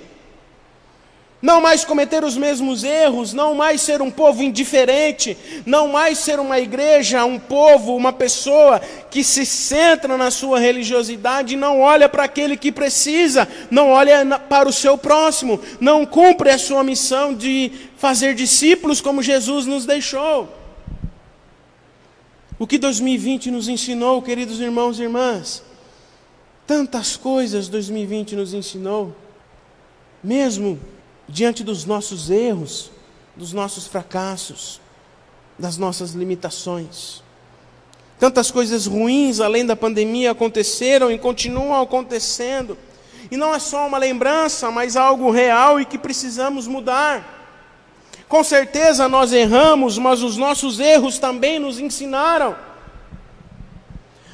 não 1.43 1.59
mais 1.59 1.83
cometer 1.83 2.23
os 2.23 2.37
mesmos 2.37 2.85
erros, 2.85 3.33
não 3.33 3.53
mais 3.53 3.81
ser 3.81 4.01
um 4.01 4.09
povo 4.09 4.41
indiferente, 4.41 5.37
não 5.65 5.89
mais 5.89 6.19
ser 6.19 6.39
uma 6.39 6.57
igreja, 6.57 7.25
um 7.25 7.37
povo, 7.37 7.97
uma 7.97 8.13
pessoa 8.13 8.79
que 9.11 9.25
se 9.25 9.45
centra 9.45 10.17
na 10.17 10.31
sua 10.31 10.57
religiosidade 10.57 11.53
e 11.53 11.57
não 11.57 11.81
olha 11.81 12.07
para 12.07 12.23
aquele 12.23 12.55
que 12.55 12.71
precisa, 12.71 13.45
não 13.69 13.89
olha 13.89 14.39
para 14.39 14.69
o 14.69 14.71
seu 14.71 14.97
próximo, 14.97 15.59
não 15.81 16.05
cumpre 16.05 16.49
a 16.49 16.57
sua 16.57 16.81
missão 16.81 17.33
de 17.33 17.73
fazer 17.97 18.35
discípulos 18.35 19.01
como 19.01 19.21
Jesus 19.21 19.65
nos 19.65 19.85
deixou. 19.85 20.47
O 22.57 22.65
que 22.65 22.77
2020 22.77 23.51
nos 23.51 23.67
ensinou, 23.67 24.21
queridos 24.21 24.61
irmãos 24.61 24.97
e 24.97 25.03
irmãs? 25.03 25.61
Tantas 26.65 27.17
coisas 27.17 27.67
2020 27.67 28.33
nos 28.37 28.53
ensinou, 28.53 29.13
mesmo 30.23 30.79
diante 31.27 31.63
dos 31.63 31.85
nossos 31.85 32.29
erros, 32.29 32.91
dos 33.35 33.53
nossos 33.53 33.87
fracassos, 33.87 34.79
das 35.57 35.77
nossas 35.77 36.11
limitações. 36.11 37.23
Tantas 38.19 38.51
coisas 38.51 38.85
ruins 38.85 39.39
além 39.39 39.65
da 39.65 39.75
pandemia 39.75 40.31
aconteceram 40.31 41.11
e 41.11 41.17
continuam 41.17 41.81
acontecendo. 41.81 42.77
E 43.29 43.37
não 43.37 43.53
é 43.53 43.59
só 43.59 43.87
uma 43.87 43.97
lembrança, 43.97 44.69
mas 44.71 44.95
algo 44.95 45.31
real 45.31 45.79
e 45.79 45.85
que 45.85 45.97
precisamos 45.97 46.67
mudar. 46.67 47.41
Com 48.27 48.43
certeza 48.43 49.07
nós 49.09 49.33
erramos, 49.33 49.97
mas 49.97 50.23
os 50.23 50.37
nossos 50.37 50.79
erros 50.79 51.19
também 51.19 51.59
nos 51.59 51.79
ensinaram. 51.79 52.55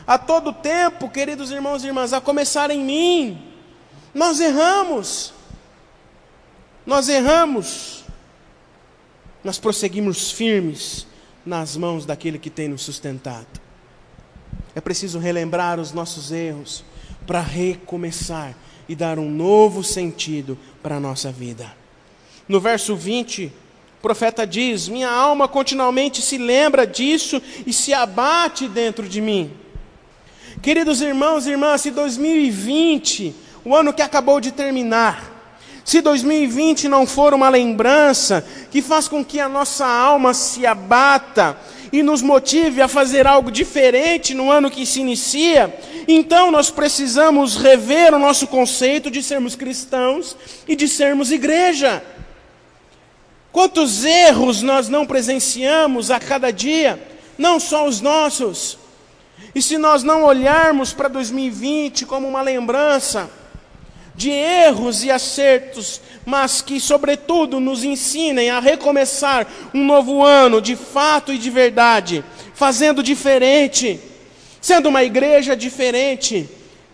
A 0.05 0.17
todo 0.17 0.53
tempo, 0.53 1.09
queridos 1.09 1.51
irmãos 1.51 1.83
e 1.83 1.87
irmãs, 1.87 2.13
a 2.13 2.21
começar 2.21 2.71
em 2.71 2.79
mim, 2.79 3.41
nós 4.13 4.39
erramos. 4.39 5.33
Nós 6.89 7.07
erramos. 7.07 8.03
Nós 9.43 9.59
prosseguimos 9.59 10.31
firmes 10.31 11.05
nas 11.45 11.77
mãos 11.77 12.03
daquele 12.03 12.39
que 12.39 12.49
tem 12.49 12.67
nos 12.67 12.81
sustentado. 12.81 13.45
É 14.73 14.81
preciso 14.81 15.19
relembrar 15.19 15.79
os 15.79 15.91
nossos 15.93 16.31
erros 16.31 16.83
para 17.27 17.41
recomeçar 17.41 18.55
e 18.87 18.95
dar 18.95 19.19
um 19.19 19.29
novo 19.29 19.83
sentido 19.83 20.57
para 20.81 20.95
a 20.95 20.99
nossa 20.99 21.31
vida. 21.31 21.71
No 22.47 22.59
verso 22.59 22.95
20, 22.95 23.45
o 23.99 24.01
profeta 24.01 24.47
diz: 24.47 24.87
Minha 24.87 25.11
alma 25.11 25.47
continuamente 25.47 26.23
se 26.23 26.39
lembra 26.39 26.87
disso 26.87 27.39
e 27.67 27.71
se 27.71 27.93
abate 27.93 28.67
dentro 28.67 29.07
de 29.07 29.21
mim. 29.21 29.53
Queridos 30.59 31.01
irmãos 31.01 31.45
e 31.45 31.51
irmãs, 31.51 31.81
se 31.81 31.91
2020, 31.91 33.35
o 33.63 33.75
ano 33.75 33.93
que 33.93 34.01
acabou 34.01 34.41
de 34.41 34.51
terminar, 34.51 35.28
se 35.89 36.01
2020 36.01 36.87
não 36.87 37.07
for 37.07 37.33
uma 37.33 37.49
lembrança 37.49 38.45
que 38.69 38.79
faz 38.79 39.07
com 39.07 39.25
que 39.25 39.39
a 39.39 39.49
nossa 39.49 39.87
alma 39.87 40.35
se 40.35 40.63
abata 40.63 41.57
e 41.91 42.03
nos 42.03 42.21
motive 42.21 42.79
a 42.79 42.87
fazer 42.87 43.25
algo 43.25 43.49
diferente 43.49 44.35
no 44.35 44.51
ano 44.51 44.69
que 44.69 44.85
se 44.85 44.99
inicia, 44.99 45.75
então 46.07 46.51
nós 46.51 46.69
precisamos 46.69 47.55
rever 47.55 48.13
o 48.13 48.19
nosso 48.19 48.45
conceito 48.45 49.09
de 49.09 49.23
sermos 49.23 49.55
cristãos 49.55 50.37
e 50.67 50.75
de 50.75 50.87
sermos 50.87 51.31
igreja. 51.31 52.03
Quantos 53.51 54.05
erros 54.05 54.61
nós 54.61 54.89
não 54.89 55.07
presenciamos 55.07 56.11
a 56.11 56.19
cada 56.19 56.51
dia, 56.51 57.01
não 57.35 57.59
só 57.59 57.87
os 57.87 57.99
nossos. 57.99 58.77
E 59.55 59.59
se 59.59 59.75
nós 59.75 60.03
não 60.03 60.23
olharmos 60.23 60.93
para 60.93 61.07
2020 61.07 62.05
como 62.05 62.27
uma 62.27 62.43
lembrança 62.43 63.38
de 64.19 64.31
erros 64.31 65.01
e 65.01 65.09
acertos, 65.09 66.01
mas 66.25 66.61
que, 66.61 66.77
sobretudo, 66.77 67.57
nos 67.57 67.85
ensinem 67.85 68.49
a 68.49 68.59
recomeçar 68.59 69.47
um 69.73 69.85
novo 69.85 70.25
ano 70.25 70.61
de 70.61 70.75
fato 70.75 71.31
e 71.31 71.37
de 71.37 71.49
verdade, 71.49 72.21
fazendo 72.53 73.01
diferente, 73.01 73.97
sendo 74.59 74.89
uma 74.89 75.05
igreja 75.05 75.55
diferente, 75.55 76.49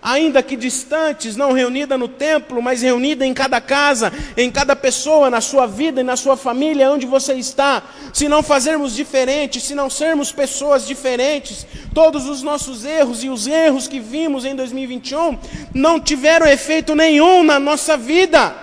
ainda 0.06 0.44
que 0.44 0.56
distantes, 0.56 1.36
não 1.36 1.52
reunida 1.52 1.98
no 1.98 2.08
templo, 2.08 2.62
mas 2.62 2.84
reunida 2.84 3.26
em 3.26 3.34
cada 3.34 3.60
casa, 3.60 4.14
em 4.38 4.52
cada 4.52 4.76
pessoa, 4.76 5.32
na 5.32 5.42
sua 5.42 5.66
vida 5.66 6.02
e 6.02 6.04
na 6.04 6.16
sua 6.16 6.38
família, 6.38 6.92
onde 6.92 7.08
você 7.08 7.34
está. 7.34 7.82
Se 8.14 8.30
não 8.30 8.44
fazermos 8.44 8.94
diferente, 8.96 9.60
se 9.60 9.74
não 9.74 9.90
sermos 9.90 10.32
pessoas 10.32 10.86
diferentes, 10.86 11.66
todos 11.92 12.30
os 12.30 12.44
nossos 12.44 12.86
erros 12.86 13.24
e 13.24 13.30
os 13.30 13.48
erros 13.48 13.88
que 13.88 14.00
vimos 14.00 14.46
em 14.46 14.56
2021 14.56 15.40
não 15.74 16.00
tiveram 16.00 16.46
efeito 16.46 16.94
nenhum 16.94 17.44
na 17.44 17.60
nossa 17.60 17.98
vida. 17.98 18.56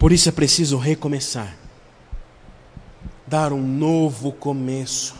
Por 0.00 0.10
isso 0.10 0.28
é 0.28 0.32
preciso 0.32 0.78
recomeçar, 0.78 1.56
dar 3.24 3.52
um 3.52 3.62
novo 3.62 4.32
começo, 4.32 5.14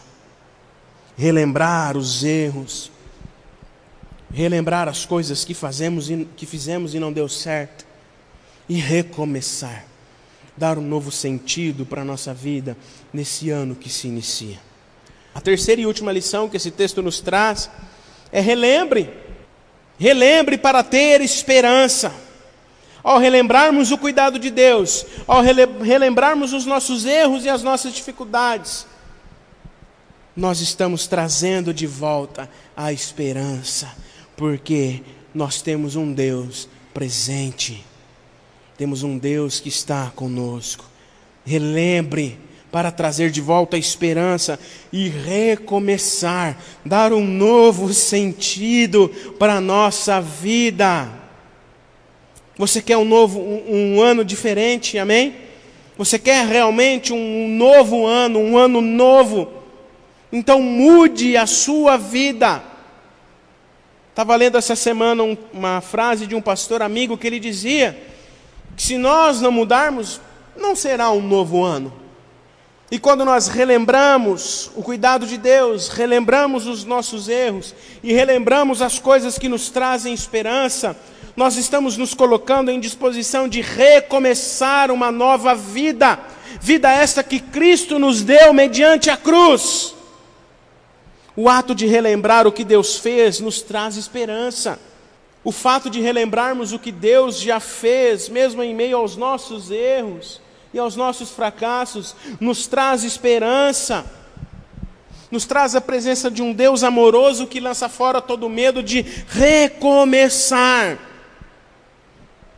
relembrar 1.17 1.97
os 1.97 2.25
erros, 2.25 2.92
relembrar 4.33 4.89
as 4.89 5.05
coisas 5.05 5.45
que 5.45 5.55
fazemos 5.55 6.11
e 6.11 6.27
que 6.37 6.47
fizemos 6.47 6.95
e 6.95 6.99
não 6.99 7.13
deu 7.13 7.29
certo 7.29 7.85
e 8.69 8.75
recomeçar, 8.75 9.85
dar 10.57 10.79
um 10.79 10.83
novo 10.83 11.11
sentido 11.11 11.85
para 11.85 12.03
a 12.03 12.05
nossa 12.05 12.33
vida 12.33 12.77
nesse 13.13 13.51
ano 13.51 13.75
que 13.75 13.91
se 13.91 14.09
inicia. 14.09 14.59
A 15.35 15.41
terceira 15.41 15.81
e 15.81 15.87
última 15.87 16.13
lição 16.13 16.49
que 16.49 16.57
esse 16.57 16.71
texto 16.71 17.03
nos 17.03 17.21
traz 17.21 17.71
é 18.31 18.41
relembre, 18.41 19.11
relembre 19.99 20.57
para 20.57 20.83
ter 20.83 21.21
esperança. 21.21 22.13
Ao 23.03 23.19
relembrarmos 23.19 23.91
o 23.91 23.99
cuidado 23.99 24.39
de 24.39 24.49
Deus, 24.49 25.05
ao 25.27 25.43
relembrarmos 25.43 26.53
os 26.53 26.65
nossos 26.65 27.05
erros 27.05 27.45
e 27.45 27.49
as 27.49 27.63
nossas 27.63 27.93
dificuldades, 27.93 28.87
nós 30.37 30.61
estamos 30.61 31.09
trazendo 31.09 31.75
de 31.75 31.87
volta 31.87 32.49
a 32.77 32.93
esperança 32.93 33.93
porque 34.43 35.03
nós 35.33 35.63
temos 35.63 35.95
um 35.95 36.13
Deus 36.13 36.69
presente, 36.93 37.85
temos 38.77 39.05
um 39.05 39.17
Deus 39.17 39.61
que 39.61 39.69
está 39.69 40.11
conosco. 40.17 40.85
Relembre 41.47 42.41
para 42.69 42.91
trazer 42.91 43.31
de 43.31 43.41
volta 43.41 43.77
a 43.77 43.79
esperança 43.79 44.59
e 44.93 45.07
recomeçar, 45.09 46.59
dar 46.85 47.13
um 47.13 47.25
novo 47.25 47.95
sentido 47.95 49.09
para 49.39 49.59
a 49.59 49.61
nossa 49.61 50.21
vida. 50.21 51.09
Você 52.59 52.83
quer 52.83 52.97
um 52.97 53.05
novo, 53.05 53.39
um, 53.39 53.95
um 53.95 54.03
ano 54.03 54.25
diferente, 54.25 54.99
amém? 54.99 55.37
Você 55.97 56.19
quer 56.19 56.45
realmente 56.49 57.13
um 57.13 57.49
novo 57.49 58.09
ano, 58.09 58.41
um 58.41 58.59
ano 58.59 58.81
novo? 58.81 59.53
Então 60.33 60.61
mude 60.61 61.37
a 61.37 61.47
sua 61.47 61.97
vida. 61.97 62.72
Estava 64.13 64.37
lendo 64.37 64.59
essa 64.59 64.77
semana 64.77 65.23
um, 65.23 65.35
uma 65.55 65.81
frase 65.81 66.27
de 66.27 66.35
um 66.35 66.43
pastor 66.43 66.83
amigo 66.83 67.17
que 67.17 67.27
ele 67.27 67.41
dizia 67.41 67.99
que 68.77 68.83
se 68.83 68.99
nós 68.99 69.41
não 69.41 69.51
mudarmos, 69.51 70.21
não 70.55 70.77
será 70.77 71.11
um 71.11 71.27
novo 71.27 71.65
ano. 71.65 71.91
E 72.91 72.99
quando 72.99 73.25
nós 73.25 73.49
relembramos 73.49 74.71
o 74.77 74.83
cuidado 74.83 75.27
de 75.27 75.39
Deus, 75.39 75.89
relembramos 75.89 76.67
os 76.67 76.85
nossos 76.85 77.27
erros 77.27 77.75
e 78.03 78.13
relembramos 78.13 78.83
as 78.83 78.99
coisas 78.99 79.39
que 79.39 79.49
nos 79.49 79.71
trazem 79.71 80.13
esperança, 80.13 80.95
nós 81.35 81.57
estamos 81.57 81.97
nos 81.97 82.13
colocando 82.13 82.71
em 82.71 82.79
disposição 82.79 83.49
de 83.49 83.63
recomeçar 83.63 84.91
uma 84.91 85.11
nova 85.11 85.55
vida, 85.55 86.21
vida 86.61 86.93
esta 86.93 87.23
que 87.23 87.41
Cristo 87.41 87.99
nos 87.99 88.21
deu 88.21 88.53
mediante 88.53 89.09
a 89.09 89.17
cruz. 89.17 89.95
O 91.37 91.49
ato 91.49 91.75
de 91.75 91.87
relembrar 91.87 92.47
o 92.47 92.53
que 92.53 92.65
Deus 92.65 92.99
fez 92.99 93.41
nos 93.41 93.63
traz 93.63 93.97
esperança. 93.97 94.79
O 95.45 95.51
fato 95.51 95.91
de 95.91 96.01
relembrarmos 96.01 96.73
o 96.73 96.79
que 96.79 96.93
Deus 96.93 97.41
já 97.41 97.59
fez, 97.59 98.29
mesmo 98.29 98.63
em 98.63 98.75
meio 98.75 98.97
aos 98.99 99.17
nossos 99.17 99.71
erros 99.71 100.41
e 100.73 100.79
aos 100.79 100.95
nossos 100.95 101.31
fracassos, 101.31 102.15
nos 102.39 102.67
traz 102.67 103.03
esperança. 103.03 104.05
Nos 105.31 105.47
traz 105.47 105.75
a 105.75 105.81
presença 105.81 106.31
de 106.31 106.43
um 106.43 106.53
Deus 106.53 106.85
amoroso 106.85 107.47
que 107.47 107.59
lança 107.59 107.89
fora 107.89 108.21
todo 108.21 108.49
medo 108.49 108.83
de 108.83 109.05
recomeçar. 109.29 110.99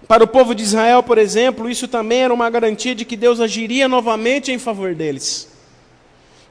Para 0.09 0.25
o 0.25 0.29
povo 0.29 0.55
de 0.55 0.63
Israel, 0.63 1.03
por 1.03 1.17
exemplo, 1.17 1.71
isso 1.71 1.89
também 1.89 2.25
era 2.25 2.35
uma 2.35 2.51
garantia 2.51 2.95
de 2.95 3.05
que 3.05 3.17
Deus 3.17 3.41
agiria 3.41 3.89
novamente 3.89 4.53
em 4.53 4.59
favor 4.59 4.95
deles. 4.95 5.54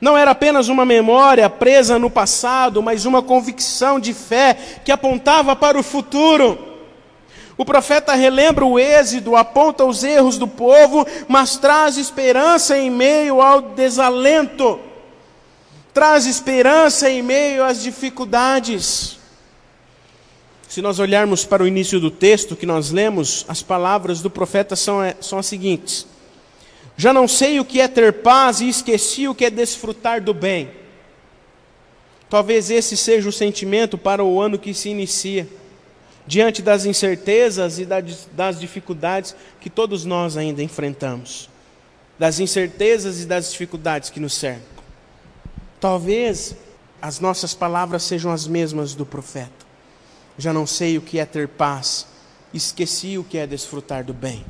Não 0.04 0.18
era 0.18 0.32
apenas 0.32 0.68
uma 0.68 0.84
memória 0.84 1.50
presa 1.50 1.98
no 1.98 2.10
passado, 2.10 2.84
mas 2.84 3.06
uma 3.06 3.22
convicção 3.22 4.02
de 4.02 4.14
fé 4.14 4.82
que 4.84 4.92
apontava 4.92 5.56
para 5.56 5.80
o 5.80 5.82
futuro. 5.82 6.60
O 7.56 7.64
profeta 7.64 8.14
relembra 8.14 8.66
o 8.66 8.78
êxodo, 8.78 9.38
aponta 9.38 9.86
os 9.86 10.04
erros 10.04 10.38
do 10.38 10.46
povo, 10.46 11.08
mas 11.30 11.56
traz 11.56 11.96
esperança 11.96 12.78
em 12.78 12.90
meio 12.90 13.42
ao 13.42 13.62
desalento. 13.62 14.78
Traz 15.94 16.26
esperança 16.26 17.10
em 17.10 17.22
meio 17.22 17.64
às 17.64 17.82
dificuldades. 17.82 19.18
Se 20.68 20.82
nós 20.82 21.00
olharmos 21.00 21.46
para 21.46 21.64
o 21.64 21.68
início 21.68 21.98
do 21.98 22.12
texto 22.12 22.58
que 22.58 22.66
nós 22.66 22.92
lemos, 22.92 23.46
as 23.48 23.64
palavras 23.64 24.22
do 24.22 24.30
profeta 24.30 24.76
são, 24.76 24.98
são 25.22 25.40
as 25.40 25.46
seguintes: 25.46 26.06
já 26.96 27.12
não 27.12 27.28
sei 27.28 27.60
o 27.60 27.66
que 27.66 27.82
é 27.82 27.88
ter 27.88 28.14
paz 28.14 28.62
e 28.62 28.70
esqueci 28.70 29.28
o 29.28 29.36
que 29.36 29.46
é 29.46 29.50
desfrutar 29.50 30.22
do 30.22 30.34
bem. 30.34 30.70
Talvez 32.30 32.70
esse 32.70 32.96
seja 32.98 33.30
o 33.30 33.32
sentimento 33.32 33.98
para 33.98 34.24
o 34.24 34.42
ano 34.42 34.58
que 34.58 34.74
se 34.74 34.90
inicia, 34.90 35.48
diante 36.26 36.62
das 36.62 36.86
incertezas 36.86 37.80
e 37.80 37.88
das 38.32 38.60
dificuldades 38.60 39.36
que 39.60 39.70
todos 39.70 40.06
nós 40.06 40.38
ainda 40.38 40.64
enfrentamos, 40.64 41.50
das 42.18 42.40
incertezas 42.40 43.22
e 43.22 43.26
das 43.26 43.52
dificuldades 43.52 44.10
que 44.10 44.20
nos 44.20 44.34
cercam. 44.34 44.84
Talvez 45.80 46.56
as 47.02 47.20
nossas 47.20 47.54
palavras 47.54 48.04
sejam 48.04 48.32
as 48.32 48.48
mesmas 48.48 48.96
do 48.96 49.06
profeta. 49.06 49.52
Já 50.38 50.54
não 50.54 50.66
sei 50.66 50.98
o 50.98 51.02
que 51.02 51.20
é 51.20 51.26
ter 51.26 51.48
paz, 51.48 52.08
esqueci 52.54 53.18
o 53.18 53.24
que 53.24 53.38
é 53.38 53.46
desfrutar 53.46 54.04
do 54.04 54.14
bem. 54.14 54.44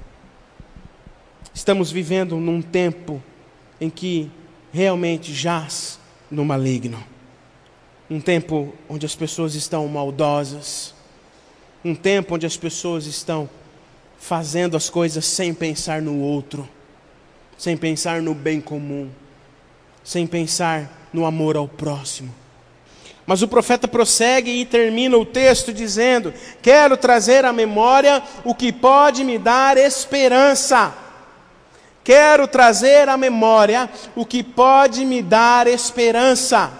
Estamos 1.53 1.91
vivendo 1.91 2.37
num 2.37 2.61
tempo 2.61 3.21
em 3.79 3.89
que 3.89 4.31
realmente 4.73 5.33
jaz 5.33 5.99
no 6.29 6.43
maligno. 6.43 7.03
Um 8.09 8.19
tempo 8.19 8.73
onde 8.89 9.05
as 9.05 9.15
pessoas 9.15 9.53
estão 9.53 9.87
maldosas, 9.87 10.95
um 11.85 11.93
tempo 11.93 12.35
onde 12.35 12.45
as 12.45 12.57
pessoas 12.57 13.05
estão 13.05 13.49
fazendo 14.17 14.75
as 14.75 14.89
coisas 14.89 15.25
sem 15.25 15.53
pensar 15.53 16.01
no 16.01 16.19
outro, 16.19 16.67
sem 17.57 17.77
pensar 17.77 18.21
no 18.21 18.33
bem 18.33 18.59
comum, 18.59 19.09
sem 20.03 20.25
pensar 20.25 21.09
no 21.13 21.25
amor 21.25 21.55
ao 21.55 21.67
próximo. 21.67 22.33
Mas 23.25 23.41
o 23.41 23.47
profeta 23.47 23.87
prossegue 23.87 24.51
e 24.51 24.65
termina 24.65 25.17
o 25.17 25.25
texto 25.25 25.71
dizendo: 25.71 26.33
Quero 26.61 26.97
trazer 26.97 27.45
à 27.45 27.53
memória 27.53 28.21
o 28.43 28.53
que 28.55 28.71
pode 28.71 29.23
me 29.23 29.37
dar 29.37 29.77
esperança. 29.77 31.02
Quero 32.03 32.47
trazer 32.47 33.07
à 33.07 33.15
memória 33.15 33.89
o 34.15 34.25
que 34.25 34.43
pode 34.43 35.05
me 35.05 35.21
dar 35.21 35.67
esperança. 35.67 36.71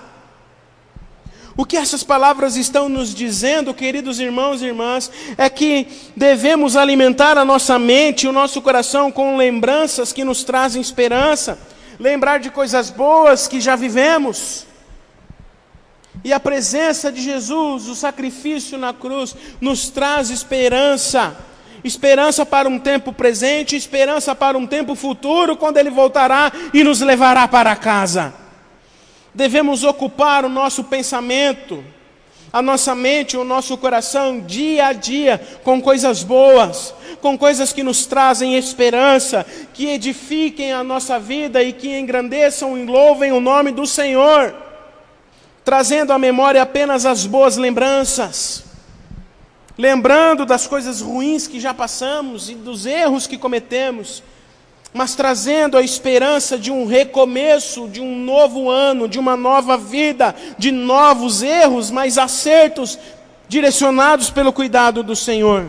O 1.55 1.65
que 1.65 1.77
essas 1.77 2.03
palavras 2.03 2.55
estão 2.55 2.89
nos 2.89 3.13
dizendo, 3.13 3.73
queridos 3.73 4.19
irmãos 4.19 4.61
e 4.61 4.65
irmãs, 4.65 5.11
é 5.37 5.47
que 5.49 5.87
devemos 6.15 6.75
alimentar 6.75 7.37
a 7.37 7.45
nossa 7.45 7.77
mente 7.77 8.23
e 8.23 8.27
o 8.27 8.33
nosso 8.33 8.59
coração 8.61 9.11
com 9.11 9.37
lembranças 9.37 10.11
que 10.11 10.23
nos 10.23 10.43
trazem 10.43 10.81
esperança, 10.81 11.59
lembrar 11.99 12.39
de 12.39 12.49
coisas 12.49 12.89
boas 12.89 13.47
que 13.47 13.61
já 13.61 13.75
vivemos. 13.75 14.65
E 16.23 16.33
a 16.33 16.39
presença 16.39 17.11
de 17.11 17.21
Jesus, 17.21 17.87
o 17.87 17.95
sacrifício 17.95 18.77
na 18.77 18.91
cruz, 18.91 19.35
nos 19.61 19.89
traz 19.89 20.31
esperança. 20.31 21.35
Esperança 21.83 22.45
para 22.45 22.69
um 22.69 22.79
tempo 22.79 23.11
presente, 23.11 23.75
esperança 23.75 24.33
para 24.33 24.57
um 24.57 24.65
tempo 24.65 24.95
futuro, 24.95 25.57
quando 25.57 25.77
Ele 25.77 25.89
voltará 25.89 26.51
e 26.73 26.83
nos 26.83 27.01
levará 27.01 27.47
para 27.47 27.75
casa. 27.75 28.33
Devemos 29.33 29.83
ocupar 29.83 30.45
o 30.45 30.49
nosso 30.49 30.85
pensamento, 30.85 31.83
a 32.53 32.61
nossa 32.61 32.93
mente, 32.93 33.35
o 33.35 33.43
nosso 33.43 33.75
coração 33.77 34.39
dia 34.39 34.87
a 34.87 34.93
dia 34.93 35.41
com 35.63 35.81
coisas 35.81 36.23
boas, 36.23 36.93
com 37.19 37.37
coisas 37.37 37.73
que 37.73 37.81
nos 37.81 38.05
trazem 38.05 38.55
esperança, 38.55 39.45
que 39.73 39.87
edifiquem 39.87 40.71
a 40.71 40.83
nossa 40.83 41.19
vida 41.19 41.63
e 41.63 41.73
que 41.73 41.97
engrandeçam 41.97 42.77
e 42.77 42.85
louvem 42.85 43.31
o 43.31 43.41
nome 43.41 43.71
do 43.71 43.87
Senhor, 43.87 44.53
trazendo 45.65 46.13
à 46.13 46.19
memória 46.19 46.61
apenas 46.61 47.05
as 47.05 47.25
boas 47.25 47.57
lembranças, 47.57 48.63
lembrando 49.77 50.45
das 50.45 50.67
coisas 50.67 51.01
ruins 51.01 51.47
que 51.47 51.59
já 51.59 51.73
passamos 51.73 52.49
e 52.49 52.55
dos 52.55 52.85
erros 52.85 53.27
que 53.27 53.37
cometemos 53.37 54.23
mas 54.93 55.15
trazendo 55.15 55.75
a 55.75 55.81
esperança 55.81 56.57
de 56.57 56.71
um 56.71 56.85
recomeço, 56.85 57.87
de 57.87 57.99
um 57.99 58.19
novo 58.19 58.69
ano, 58.69 59.07
de 59.07 59.17
uma 59.17 59.35
nova 59.35 59.75
vida, 59.75 60.35
de 60.57 60.71
novos 60.71 61.41
erros, 61.41 61.89
mas 61.89 62.17
acertos 62.17 62.99
direcionados 63.47 64.29
pelo 64.29 64.53
cuidado 64.53 65.01
do 65.01 65.15
Senhor. 65.15 65.65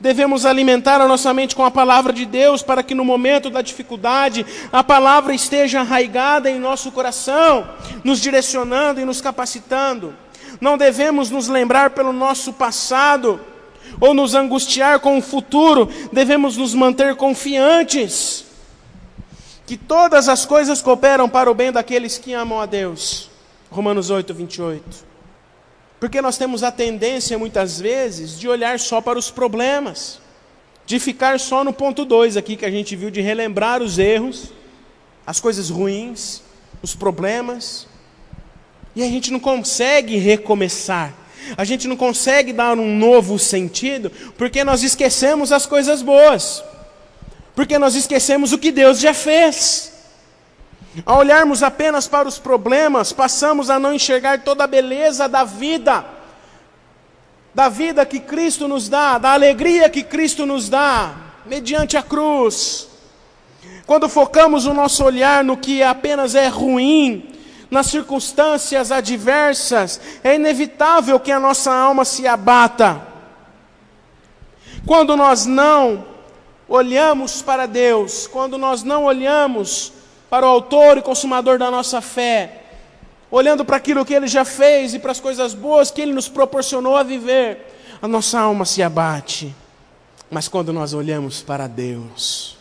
Devemos 0.00 0.44
alimentar 0.44 1.00
a 1.00 1.06
nossa 1.06 1.32
mente 1.32 1.54
com 1.54 1.64
a 1.64 1.70
palavra 1.70 2.12
de 2.12 2.26
Deus 2.26 2.60
para 2.60 2.82
que 2.82 2.92
no 2.92 3.04
momento 3.04 3.48
da 3.48 3.62
dificuldade 3.62 4.44
a 4.72 4.82
palavra 4.82 5.32
esteja 5.32 5.80
arraigada 5.80 6.50
em 6.50 6.58
nosso 6.58 6.90
coração, 6.90 7.68
nos 8.02 8.20
direcionando 8.20 9.00
e 9.00 9.04
nos 9.04 9.20
capacitando. 9.20 10.12
Não 10.60 10.78
devemos 10.78 11.30
nos 11.30 11.48
lembrar 11.48 11.90
pelo 11.90 12.12
nosso 12.12 12.52
passado, 12.52 13.40
ou 14.00 14.14
nos 14.14 14.34
angustiar 14.34 15.00
com 15.00 15.18
o 15.18 15.22
futuro, 15.22 15.88
devemos 16.12 16.56
nos 16.56 16.74
manter 16.74 17.14
confiantes 17.16 18.44
que 19.66 19.76
todas 19.76 20.28
as 20.28 20.44
coisas 20.44 20.82
cooperam 20.82 21.28
para 21.28 21.50
o 21.50 21.54
bem 21.54 21.72
daqueles 21.72 22.18
que 22.18 22.32
amam 22.32 22.60
a 22.60 22.66
Deus. 22.66 23.30
Romanos 23.70 24.10
8, 24.10 24.34
28. 24.34 25.12
Porque 25.98 26.20
nós 26.20 26.36
temos 26.36 26.62
a 26.62 26.72
tendência, 26.72 27.38
muitas 27.38 27.80
vezes, 27.80 28.38
de 28.38 28.48
olhar 28.48 28.78
só 28.80 29.00
para 29.00 29.18
os 29.18 29.30
problemas, 29.30 30.20
de 30.84 30.98
ficar 30.98 31.38
só 31.38 31.62
no 31.62 31.72
ponto 31.72 32.04
2 32.04 32.36
aqui 32.36 32.56
que 32.56 32.66
a 32.66 32.70
gente 32.70 32.96
viu, 32.96 33.10
de 33.10 33.20
relembrar 33.20 33.80
os 33.80 33.98
erros, 33.98 34.52
as 35.24 35.40
coisas 35.40 35.70
ruins, 35.70 36.42
os 36.82 36.94
problemas, 36.94 37.86
e 38.94 39.02
a 39.02 39.06
gente 39.06 39.30
não 39.30 39.40
consegue 39.40 40.16
recomeçar 40.16 41.22
a 41.56 41.64
gente 41.64 41.88
não 41.88 41.96
consegue 41.96 42.52
dar 42.52 42.78
um 42.78 42.96
novo 42.96 43.38
sentido 43.38 44.10
porque 44.38 44.64
nós 44.64 44.82
esquecemos 44.82 45.52
as 45.52 45.66
coisas 45.66 46.02
boas, 46.02 46.62
porque 47.54 47.78
nós 47.78 47.94
esquecemos 47.94 48.52
o 48.52 48.58
que 48.58 48.70
Deus 48.70 49.00
já 49.00 49.12
fez. 49.12 49.92
Ao 51.06 51.18
olharmos 51.18 51.62
apenas 51.62 52.06
para 52.06 52.28
os 52.28 52.38
problemas, 52.38 53.12
passamos 53.12 53.70
a 53.70 53.78
não 53.78 53.94
enxergar 53.94 54.42
toda 54.42 54.64
a 54.64 54.66
beleza 54.66 55.28
da 55.28 55.42
vida, 55.42 56.04
da 57.54 57.68
vida 57.68 58.04
que 58.04 58.20
Cristo 58.20 58.68
nos 58.68 58.88
dá, 58.88 59.18
da 59.18 59.32
alegria 59.32 59.88
que 59.88 60.02
Cristo 60.02 60.44
nos 60.44 60.68
dá, 60.68 61.14
mediante 61.46 61.96
a 61.96 62.02
cruz. 62.02 62.88
Quando 63.86 64.08
focamos 64.08 64.66
o 64.66 64.74
nosso 64.74 65.02
olhar 65.02 65.42
no 65.42 65.56
que 65.56 65.82
apenas 65.82 66.34
é 66.34 66.46
ruim, 66.48 67.31
nas 67.72 67.86
circunstâncias 67.86 68.92
adversas, 68.92 69.98
é 70.22 70.34
inevitável 70.34 71.18
que 71.18 71.32
a 71.32 71.40
nossa 71.40 71.72
alma 71.74 72.04
se 72.04 72.26
abata. 72.26 73.00
Quando 74.84 75.16
nós 75.16 75.46
não 75.46 76.04
olhamos 76.68 77.40
para 77.40 77.64
Deus, 77.64 78.26
quando 78.26 78.58
nós 78.58 78.82
não 78.82 79.04
olhamos 79.04 79.90
para 80.28 80.44
o 80.44 80.50
Autor 80.50 80.98
e 80.98 81.02
Consumador 81.02 81.58
da 81.58 81.70
nossa 81.70 82.02
fé, 82.02 82.60
olhando 83.30 83.64
para 83.64 83.78
aquilo 83.78 84.04
que 84.04 84.12
Ele 84.12 84.26
já 84.26 84.44
fez 84.44 84.92
e 84.92 84.98
para 84.98 85.12
as 85.12 85.20
coisas 85.20 85.54
boas 85.54 85.90
que 85.90 86.02
Ele 86.02 86.12
nos 86.12 86.28
proporcionou 86.28 86.94
a 86.94 87.02
viver, 87.02 87.74
a 88.02 88.06
nossa 88.06 88.38
alma 88.38 88.66
se 88.66 88.82
abate. 88.82 89.56
Mas 90.30 90.46
quando 90.46 90.74
nós 90.74 90.92
olhamos 90.92 91.40
para 91.40 91.66
Deus, 91.66 92.58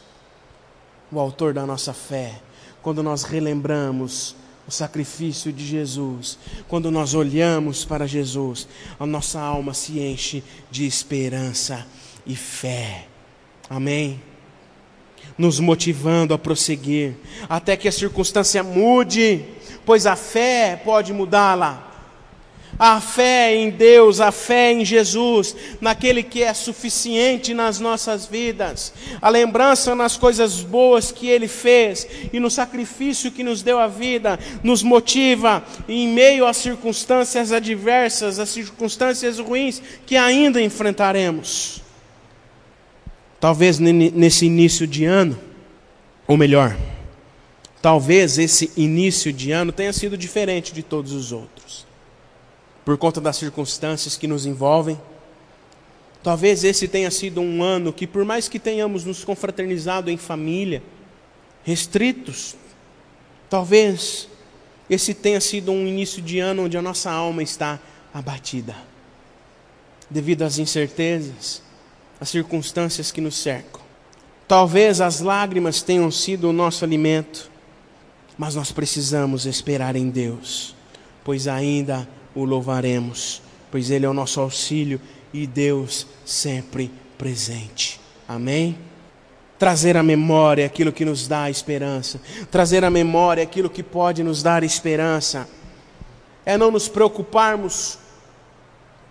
o 1.11 1.19
Autor 1.19 1.53
da 1.53 1.65
nossa 1.65 1.91
fé, 1.91 2.39
quando 2.81 3.03
nós 3.03 3.23
relembramos 3.23 4.39
o 4.67 4.71
sacrifício 4.71 5.51
de 5.51 5.65
Jesus, 5.65 6.37
quando 6.67 6.91
nós 6.91 7.13
olhamos 7.13 7.83
para 7.83 8.07
Jesus, 8.07 8.67
a 8.99 9.05
nossa 9.05 9.39
alma 9.39 9.73
se 9.73 9.99
enche 9.99 10.43
de 10.69 10.85
esperança 10.85 11.85
e 12.25 12.35
fé. 12.35 13.07
Amém? 13.69 14.21
Nos 15.37 15.59
motivando 15.59 16.33
a 16.33 16.37
prosseguir, 16.37 17.15
até 17.49 17.75
que 17.75 17.87
a 17.87 17.91
circunstância 17.91 18.63
mude, 18.63 19.45
pois 19.85 20.05
a 20.05 20.15
fé 20.15 20.79
pode 20.83 21.11
mudá-la 21.11 21.90
a 22.77 22.99
fé 22.99 23.55
em 23.55 23.69
Deus, 23.69 24.19
a 24.19 24.31
fé 24.31 24.71
em 24.71 24.83
Jesus, 24.83 25.55
naquele 25.79 26.23
que 26.23 26.41
é 26.41 26.53
suficiente 26.53 27.53
nas 27.53 27.79
nossas 27.79 28.25
vidas, 28.25 28.93
a 29.21 29.29
lembrança 29.29 29.93
nas 29.95 30.17
coisas 30.17 30.61
boas 30.61 31.11
que 31.11 31.27
Ele 31.27 31.47
fez 31.47 32.07
e 32.31 32.39
no 32.39 32.49
sacrifício 32.49 33.31
que 33.31 33.43
nos 33.43 33.61
deu 33.61 33.79
a 33.79 33.87
vida, 33.87 34.39
nos 34.63 34.83
motiva 34.83 35.63
em 35.87 36.07
meio 36.07 36.45
às 36.45 36.57
circunstâncias 36.57 37.51
adversas, 37.51 38.39
às 38.39 38.49
circunstâncias 38.49 39.39
ruins 39.39 39.81
que 40.05 40.17
ainda 40.17 40.61
enfrentaremos. 40.61 41.81
Talvez 43.39 43.79
nesse 43.79 44.45
início 44.45 44.85
de 44.85 45.03
ano, 45.03 45.37
ou 46.27 46.37
melhor, 46.37 46.77
talvez 47.81 48.37
esse 48.37 48.71
início 48.77 49.33
de 49.33 49.51
ano 49.51 49.71
tenha 49.71 49.91
sido 49.91 50.15
diferente 50.15 50.71
de 50.71 50.83
todos 50.83 51.11
os 51.11 51.31
outros 51.31 51.90
por 52.83 52.97
conta 52.97 53.21
das 53.21 53.37
circunstâncias 53.37 54.17
que 54.17 54.27
nos 54.27 54.45
envolvem. 54.45 54.99
Talvez 56.23 56.63
esse 56.63 56.87
tenha 56.87 57.09
sido 57.09 57.41
um 57.41 57.63
ano 57.63 57.91
que, 57.91 58.05
por 58.05 58.23
mais 58.23 58.47
que 58.47 58.59
tenhamos 58.59 59.03
nos 59.03 59.23
confraternizado 59.23 60.09
em 60.09 60.17
família, 60.17 60.83
restritos, 61.63 62.55
talvez 63.49 64.27
esse 64.89 65.13
tenha 65.13 65.39
sido 65.41 65.71
um 65.71 65.87
início 65.87 66.21
de 66.21 66.39
ano 66.39 66.65
onde 66.65 66.77
a 66.77 66.81
nossa 66.81 67.09
alma 67.09 67.41
está 67.41 67.79
abatida, 68.13 68.75
devido 70.09 70.43
às 70.43 70.57
incertezas, 70.57 71.61
às 72.19 72.29
circunstâncias 72.29 73.11
que 73.11 73.21
nos 73.21 73.35
cercam. 73.35 73.81
Talvez 74.47 74.99
as 74.99 75.21
lágrimas 75.21 75.81
tenham 75.81 76.11
sido 76.11 76.49
o 76.49 76.53
nosso 76.53 76.83
alimento, 76.83 77.49
mas 78.37 78.53
nós 78.53 78.71
precisamos 78.71 79.45
esperar 79.45 79.95
em 79.95 80.09
Deus, 80.09 80.75
pois 81.23 81.47
ainda 81.47 82.07
o 82.35 82.45
louvaremos, 82.45 83.41
pois 83.69 83.89
Ele 83.91 84.05
é 84.05 84.09
o 84.09 84.13
nosso 84.13 84.39
auxílio 84.39 84.99
e 85.33 85.47
Deus 85.47 86.07
sempre 86.25 86.91
presente. 87.17 87.99
Amém? 88.27 88.77
Trazer 89.57 89.95
à 89.95 90.03
memória 90.03 90.65
aquilo 90.65 90.91
que 90.91 91.05
nos 91.05 91.27
dá 91.27 91.49
esperança, 91.49 92.19
trazer 92.49 92.83
à 92.83 92.89
memória 92.89 93.43
aquilo 93.43 93.69
que 93.69 93.83
pode 93.83 94.23
nos 94.23 94.41
dar 94.41 94.63
esperança, 94.63 95.47
é 96.45 96.57
não 96.57 96.71
nos 96.71 96.87
preocuparmos 96.87 97.99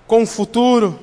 com 0.07 0.25
o 0.25 0.27
futuro, 0.27 0.99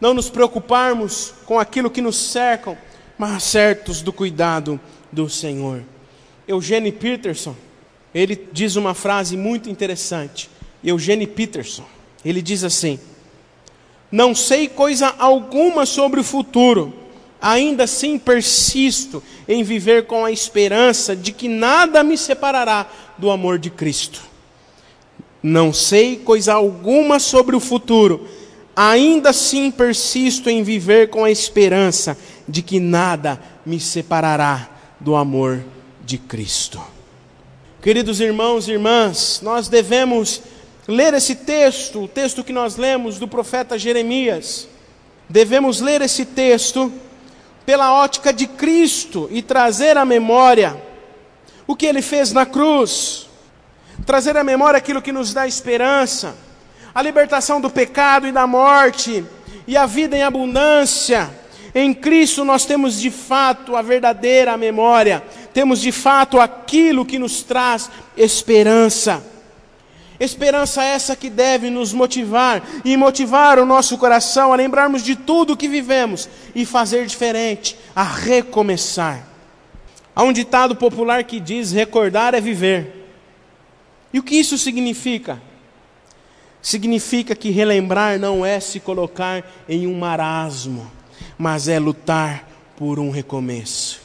não 0.00 0.12
nos 0.12 0.28
preocuparmos 0.28 1.32
com 1.46 1.58
aquilo 1.58 1.90
que 1.90 2.02
nos 2.02 2.16
cercam, 2.16 2.76
mas 3.16 3.42
certos 3.44 4.02
do 4.02 4.12
cuidado 4.12 4.78
do 5.10 5.28
Senhor. 5.28 5.82
Eugênio 6.46 6.92
Peterson, 6.92 7.56
ele 8.14 8.48
diz 8.52 8.76
uma 8.76 8.94
frase 8.94 9.36
muito 9.36 9.68
interessante. 9.68 10.50
Eugene 10.82 11.26
Peterson. 11.26 11.84
Ele 12.24 12.42
diz 12.42 12.64
assim: 12.64 12.98
Não 14.10 14.34
sei 14.34 14.68
coisa 14.68 15.14
alguma 15.18 15.86
sobre 15.86 16.20
o 16.20 16.24
futuro, 16.24 16.92
ainda 17.40 17.84
assim 17.84 18.18
persisto 18.18 19.22
em 19.48 19.62
viver 19.62 20.06
com 20.06 20.24
a 20.24 20.32
esperança 20.32 21.14
de 21.14 21.32
que 21.32 21.48
nada 21.48 22.02
me 22.02 22.16
separará 22.16 22.86
do 23.16 23.30
amor 23.30 23.58
de 23.58 23.70
Cristo. 23.70 24.20
Não 25.42 25.72
sei 25.72 26.16
coisa 26.16 26.54
alguma 26.54 27.20
sobre 27.20 27.54
o 27.54 27.60
futuro, 27.60 28.26
ainda 28.74 29.30
assim 29.30 29.70
persisto 29.70 30.48
em 30.50 30.62
viver 30.62 31.10
com 31.10 31.24
a 31.24 31.30
esperança 31.30 32.18
de 32.48 32.60
que 32.60 32.80
nada 32.80 33.40
me 33.64 33.78
separará 33.78 34.68
do 34.98 35.14
amor 35.14 35.64
de 36.04 36.18
Cristo. 36.18 36.80
Queridos 37.80 38.20
irmãos 38.20 38.66
e 38.66 38.72
irmãs, 38.72 39.40
nós 39.42 39.68
devemos 39.68 40.42
ler 40.88 41.12
esse 41.12 41.34
texto, 41.34 42.04
o 42.04 42.08
texto 42.08 42.42
que 42.42 42.52
nós 42.52 42.76
lemos 42.76 43.18
do 43.18 43.28
profeta 43.28 43.78
Jeremias. 43.78 44.66
Devemos 45.28 45.82
ler 45.82 46.00
esse 46.00 46.24
texto 46.24 46.90
pela 47.66 47.92
ótica 47.92 48.32
de 48.32 48.46
Cristo 48.46 49.28
e 49.30 49.42
trazer 49.42 49.98
à 49.98 50.04
memória 50.06 50.82
o 51.66 51.76
que 51.76 51.84
ele 51.84 52.00
fez 52.00 52.32
na 52.32 52.46
cruz, 52.46 53.28
trazer 54.06 54.34
à 54.38 54.42
memória 54.42 54.78
aquilo 54.78 55.02
que 55.02 55.12
nos 55.12 55.34
dá 55.34 55.46
esperança, 55.46 56.34
a 56.94 57.02
libertação 57.02 57.60
do 57.60 57.68
pecado 57.68 58.26
e 58.26 58.32
da 58.32 58.46
morte 58.46 59.22
e 59.66 59.76
a 59.76 59.84
vida 59.84 60.16
em 60.16 60.22
abundância. 60.22 61.30
Em 61.74 61.92
Cristo 61.92 62.46
nós 62.46 62.64
temos 62.64 62.98
de 62.98 63.10
fato 63.10 63.76
a 63.76 63.82
verdadeira 63.82 64.56
memória, 64.56 65.22
temos 65.52 65.82
de 65.82 65.92
fato 65.92 66.40
aquilo 66.40 67.04
que 67.04 67.18
nos 67.18 67.42
traz 67.42 67.90
esperança. 68.16 69.22
Esperança 70.20 70.82
essa 70.82 71.14
que 71.14 71.30
deve 71.30 71.70
nos 71.70 71.92
motivar 71.92 72.62
e 72.84 72.96
motivar 72.96 73.58
o 73.58 73.66
nosso 73.66 73.96
coração 73.96 74.52
a 74.52 74.56
lembrarmos 74.56 75.02
de 75.02 75.14
tudo 75.14 75.52
o 75.52 75.56
que 75.56 75.68
vivemos 75.68 76.28
e 76.54 76.66
fazer 76.66 77.06
diferente, 77.06 77.78
a 77.94 78.02
recomeçar. 78.02 79.28
Há 80.14 80.24
um 80.24 80.32
ditado 80.32 80.74
popular 80.74 81.22
que 81.22 81.38
diz: 81.38 81.70
recordar 81.70 82.34
é 82.34 82.40
viver. 82.40 83.06
E 84.12 84.18
o 84.18 84.22
que 84.22 84.34
isso 84.34 84.58
significa? 84.58 85.40
Significa 86.60 87.36
que 87.36 87.50
relembrar 87.50 88.18
não 88.18 88.44
é 88.44 88.58
se 88.58 88.80
colocar 88.80 89.48
em 89.68 89.86
um 89.86 89.96
marasmo, 89.96 90.90
mas 91.38 91.68
é 91.68 91.78
lutar 91.78 92.48
por 92.76 92.98
um 92.98 93.10
recomeço. 93.10 94.00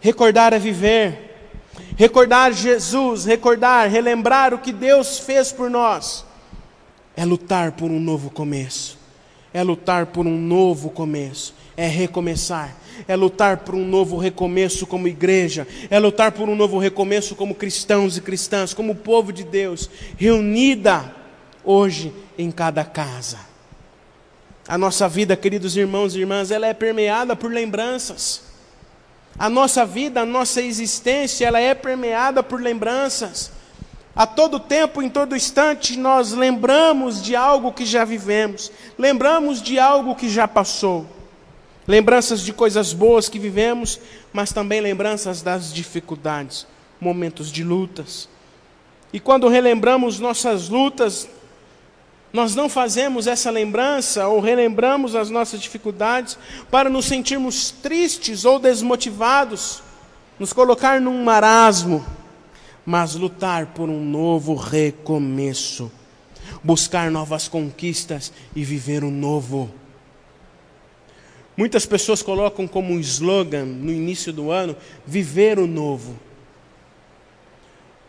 Recordar 0.00 0.52
é 0.52 0.58
viver. 0.58 1.33
Recordar 1.96 2.52
Jesus, 2.52 3.24
recordar, 3.24 3.88
relembrar 3.88 4.52
o 4.52 4.58
que 4.58 4.72
Deus 4.72 5.18
fez 5.18 5.52
por 5.52 5.70
nós, 5.70 6.24
é 7.16 7.24
lutar 7.24 7.72
por 7.72 7.90
um 7.90 8.00
novo 8.00 8.30
começo, 8.30 8.98
é 9.52 9.62
lutar 9.62 10.06
por 10.06 10.26
um 10.26 10.36
novo 10.36 10.90
começo, 10.90 11.54
é 11.76 11.86
recomeçar, 11.86 12.76
é 13.06 13.14
lutar 13.14 13.58
por 13.58 13.74
um 13.74 13.86
novo 13.86 14.16
recomeço 14.16 14.86
como 14.86 15.06
igreja, 15.06 15.66
é 15.88 15.98
lutar 15.98 16.32
por 16.32 16.48
um 16.48 16.56
novo 16.56 16.78
recomeço 16.78 17.36
como 17.36 17.54
cristãos 17.54 18.16
e 18.16 18.20
cristãs, 18.20 18.74
como 18.74 18.96
povo 18.96 19.32
de 19.32 19.44
Deus, 19.44 19.88
reunida 20.16 21.14
hoje 21.64 22.12
em 22.36 22.50
cada 22.50 22.84
casa. 22.84 23.38
A 24.66 24.78
nossa 24.78 25.08
vida, 25.08 25.36
queridos 25.36 25.76
irmãos 25.76 26.16
e 26.16 26.20
irmãs, 26.20 26.50
ela 26.50 26.66
é 26.66 26.74
permeada 26.74 27.36
por 27.36 27.52
lembranças. 27.52 28.53
A 29.38 29.48
nossa 29.48 29.84
vida, 29.84 30.20
a 30.20 30.26
nossa 30.26 30.62
existência, 30.62 31.46
ela 31.46 31.58
é 31.58 31.74
permeada 31.74 32.42
por 32.42 32.60
lembranças. 32.60 33.50
A 34.14 34.26
todo 34.26 34.60
tempo, 34.60 35.02
em 35.02 35.08
todo 35.08 35.34
instante, 35.34 35.98
nós 35.98 36.32
lembramos 36.32 37.20
de 37.20 37.34
algo 37.34 37.72
que 37.72 37.84
já 37.84 38.04
vivemos, 38.04 38.70
lembramos 38.96 39.60
de 39.60 39.76
algo 39.76 40.14
que 40.14 40.28
já 40.28 40.46
passou. 40.46 41.04
Lembranças 41.86 42.40
de 42.40 42.52
coisas 42.52 42.92
boas 42.92 43.28
que 43.28 43.38
vivemos, 43.38 44.00
mas 44.32 44.52
também 44.52 44.80
lembranças 44.80 45.42
das 45.42 45.72
dificuldades, 45.72 46.66
momentos 47.00 47.50
de 47.50 47.64
lutas. 47.64 48.28
E 49.12 49.18
quando 49.18 49.48
relembramos 49.48 50.20
nossas 50.20 50.68
lutas, 50.68 51.28
nós 52.34 52.56
não 52.56 52.68
fazemos 52.68 53.28
essa 53.28 53.48
lembrança 53.48 54.26
ou 54.26 54.40
relembramos 54.40 55.14
as 55.14 55.30
nossas 55.30 55.60
dificuldades 55.60 56.36
para 56.68 56.90
nos 56.90 57.04
sentirmos 57.04 57.70
tristes 57.70 58.44
ou 58.44 58.58
desmotivados, 58.58 59.84
nos 60.36 60.52
colocar 60.52 61.00
num 61.00 61.22
marasmo, 61.22 62.04
mas 62.84 63.14
lutar 63.14 63.66
por 63.66 63.88
um 63.88 64.04
novo 64.04 64.56
recomeço, 64.56 65.92
buscar 66.60 67.08
novas 67.08 67.46
conquistas 67.46 68.32
e 68.52 68.64
viver 68.64 69.04
o 69.04 69.06
um 69.06 69.12
novo. 69.12 69.72
Muitas 71.56 71.86
pessoas 71.86 72.20
colocam 72.20 72.66
como 72.66 72.98
slogan 72.98 73.64
no 73.64 73.92
início 73.92 74.32
do 74.32 74.50
ano: 74.50 74.74
viver 75.06 75.60
o 75.60 75.68
novo. 75.68 76.18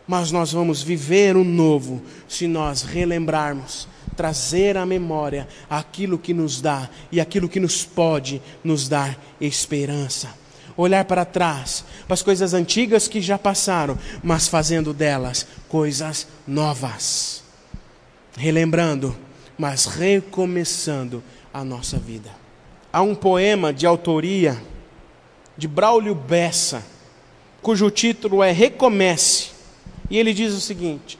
Mas 0.04 0.32
nós 0.32 0.52
vamos 0.52 0.82
viver 0.82 1.36
o 1.36 1.44
novo 1.44 2.02
se 2.26 2.48
nós 2.48 2.82
relembrarmos 2.82 3.86
trazer 4.16 4.76
à 4.76 4.86
memória 4.86 5.46
aquilo 5.68 6.18
que 6.18 6.32
nos 6.32 6.60
dá 6.60 6.88
e 7.12 7.20
aquilo 7.20 7.48
que 7.48 7.60
nos 7.60 7.84
pode 7.84 8.40
nos 8.64 8.88
dar 8.88 9.18
esperança. 9.40 10.34
Olhar 10.76 11.04
para 11.04 11.24
trás, 11.24 11.84
para 12.06 12.14
as 12.14 12.22
coisas 12.22 12.52
antigas 12.52 13.08
que 13.08 13.20
já 13.20 13.38
passaram, 13.38 13.98
mas 14.22 14.48
fazendo 14.48 14.92
delas 14.92 15.46
coisas 15.68 16.26
novas. 16.46 17.42
Relembrando, 18.36 19.16
mas 19.56 19.86
recomeçando 19.86 21.22
a 21.52 21.64
nossa 21.64 21.98
vida. 21.98 22.30
Há 22.92 23.02
um 23.02 23.14
poema 23.14 23.72
de 23.72 23.86
autoria 23.86 24.60
de 25.56 25.66
Braulio 25.66 26.14
Bessa, 26.14 26.84
cujo 27.62 27.90
título 27.90 28.42
é 28.42 28.52
Recomece, 28.52 29.50
e 30.10 30.18
ele 30.18 30.34
diz 30.34 30.52
o 30.52 30.60
seguinte: 30.60 31.18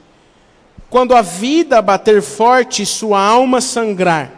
quando 0.89 1.13
a 1.13 1.21
vida 1.21 1.81
bater 1.81 2.21
forte 2.21 2.83
e 2.83 2.85
sua 2.85 3.19
alma 3.19 3.59
sangrar, 3.59 4.31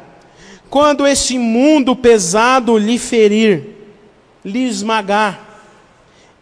quando 0.69 1.05
esse 1.05 1.37
mundo 1.37 1.95
pesado 1.95 2.77
lhe 2.77 2.97
ferir, 2.97 3.75
lhe 4.43 4.67
esmagar, 4.67 5.47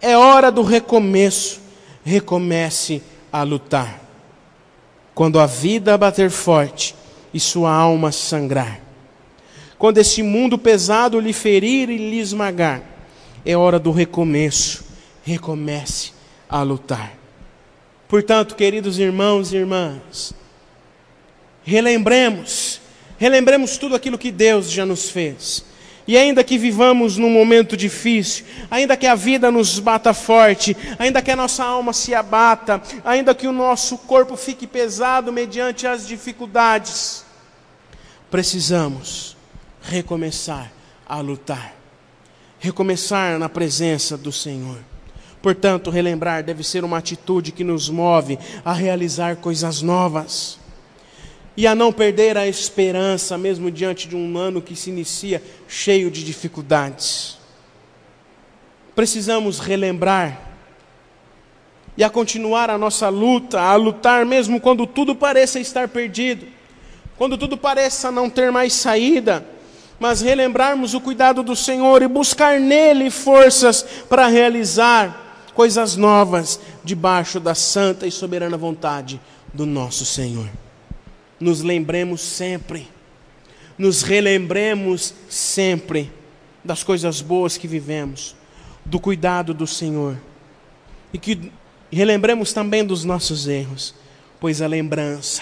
é 0.02 0.18
hora 0.18 0.52
do 0.52 0.62
recomeço, 0.62 1.62
recomece 2.04 3.02
a 3.32 3.44
lutar. 3.44 4.02
Quando 5.14 5.40
a 5.40 5.46
vida 5.46 5.98
bater 5.98 6.30
forte 6.30 6.96
e 7.34 7.40
sua 7.40 7.72
alma 7.74 8.12
sangrar, 8.12 8.80
quando 9.78 9.98
esse 9.98 10.24
mundo 10.24 10.58
pesado 10.58 11.20
lhe 11.20 11.34
ferir 11.34 11.90
e 11.90 11.98
lhe 11.98 12.20
esmagar, 12.20 12.82
é 13.46 13.56
hora 13.56 13.80
do 13.80 13.92
recomeço, 13.92 14.84
recomece 15.24 16.12
a 16.50 16.62
lutar. 16.62 17.17
Portanto, 18.08 18.56
queridos 18.56 19.00
irmãos 19.00 19.52
e 19.52 19.58
irmãs, 19.58 20.34
relembremos, 21.64 22.80
relembremos 23.18 23.78
tudo 23.78 23.96
aquilo 23.96 24.18
que 24.18 24.32
Deus 24.32 24.72
já 24.72 24.86
nos 24.86 25.10
fez. 25.10 25.66
E 26.08 26.18
ainda 26.18 26.42
que 26.42 26.58
vivamos 26.58 27.18
num 27.18 27.30
momento 27.30 27.76
difícil, 27.76 28.46
ainda 28.72 28.96
que 28.96 29.06
a 29.06 29.14
vida 29.14 29.52
nos 29.52 29.78
bata 29.78 30.14
forte, 30.14 30.76
ainda 30.98 31.22
que 31.22 31.30
a 31.30 31.36
nossa 31.36 31.66
alma 31.66 31.92
se 31.92 32.16
abata, 32.16 32.82
ainda 33.04 33.36
que 33.36 33.46
o 33.46 33.52
nosso 33.52 33.98
corpo 33.98 34.38
fique 34.38 34.66
pesado 34.66 35.34
mediante 35.34 35.86
as 35.86 36.08
dificuldades, 36.08 37.26
precisamos 38.32 39.36
recomeçar 39.82 40.72
a 41.06 41.20
lutar, 41.20 41.76
recomeçar 42.58 43.38
na 43.38 43.50
presença 43.50 44.18
do 44.18 44.32
Senhor. 44.32 44.80
Portanto, 45.48 45.90
relembrar 45.90 46.44
deve 46.44 46.62
ser 46.62 46.84
uma 46.84 46.98
atitude 46.98 47.54
que 47.54 47.64
nos 47.64 47.90
move 47.90 48.38
a 48.66 48.74
realizar 48.74 49.38
coisas 49.38 49.82
novas 49.82 50.60
e 51.56 51.66
a 51.66 51.74
não 51.74 51.90
perder 51.90 52.38
a 52.38 52.46
esperança, 52.46 53.38
mesmo 53.38 53.72
diante 53.72 54.10
de 54.10 54.16
um 54.18 54.38
ano 54.38 54.62
que 54.62 54.76
se 54.76 54.90
inicia 54.90 55.42
cheio 55.66 56.12
de 56.12 56.26
dificuldades. 56.26 57.38
Precisamos 58.94 59.58
relembrar 59.58 60.38
e 61.96 62.04
a 62.04 62.10
continuar 62.10 62.70
a 62.70 62.78
nossa 62.78 63.08
luta, 63.08 63.62
a 63.62 63.74
lutar 63.78 64.26
mesmo 64.26 64.60
quando 64.60 64.86
tudo 64.86 65.16
pareça 65.16 65.62
estar 65.62 65.88
perdido, 65.88 66.46
quando 67.18 67.38
tudo 67.38 67.58
pareça 67.58 68.12
não 68.12 68.30
ter 68.30 68.52
mais 68.52 68.74
saída 68.74 69.46
mas 70.00 70.22
relembrarmos 70.22 70.94
o 70.94 71.02
cuidado 71.02 71.42
do 71.42 71.56
Senhor 71.56 72.04
e 72.04 72.08
buscar 72.08 72.60
nele 72.60 73.10
forças 73.10 73.82
para 74.08 74.28
realizar 74.28 75.27
coisas 75.58 75.96
novas 75.96 76.60
debaixo 76.84 77.40
da 77.40 77.56
santa 77.56 78.06
e 78.06 78.12
soberana 78.12 78.56
vontade 78.56 79.20
do 79.52 79.66
nosso 79.66 80.06
Senhor. 80.06 80.48
Nos 81.40 81.64
lembremos 81.64 82.22
sempre, 82.22 82.88
nos 83.76 84.04
relembremos 84.04 85.16
sempre 85.28 86.12
das 86.64 86.84
coisas 86.84 87.22
boas 87.22 87.58
que 87.58 87.68
vivemos, 87.68 88.36
do 88.86 89.00
cuidado 89.00 89.52
do 89.52 89.66
Senhor, 89.66 90.16
e 91.12 91.18
que 91.18 91.52
relembremos 91.92 92.54
também 92.54 92.86
dos 92.86 93.04
nossos 93.04 93.48
erros, 93.48 93.96
pois 94.40 94.62
a 94.62 94.68
lembrança, 94.68 95.42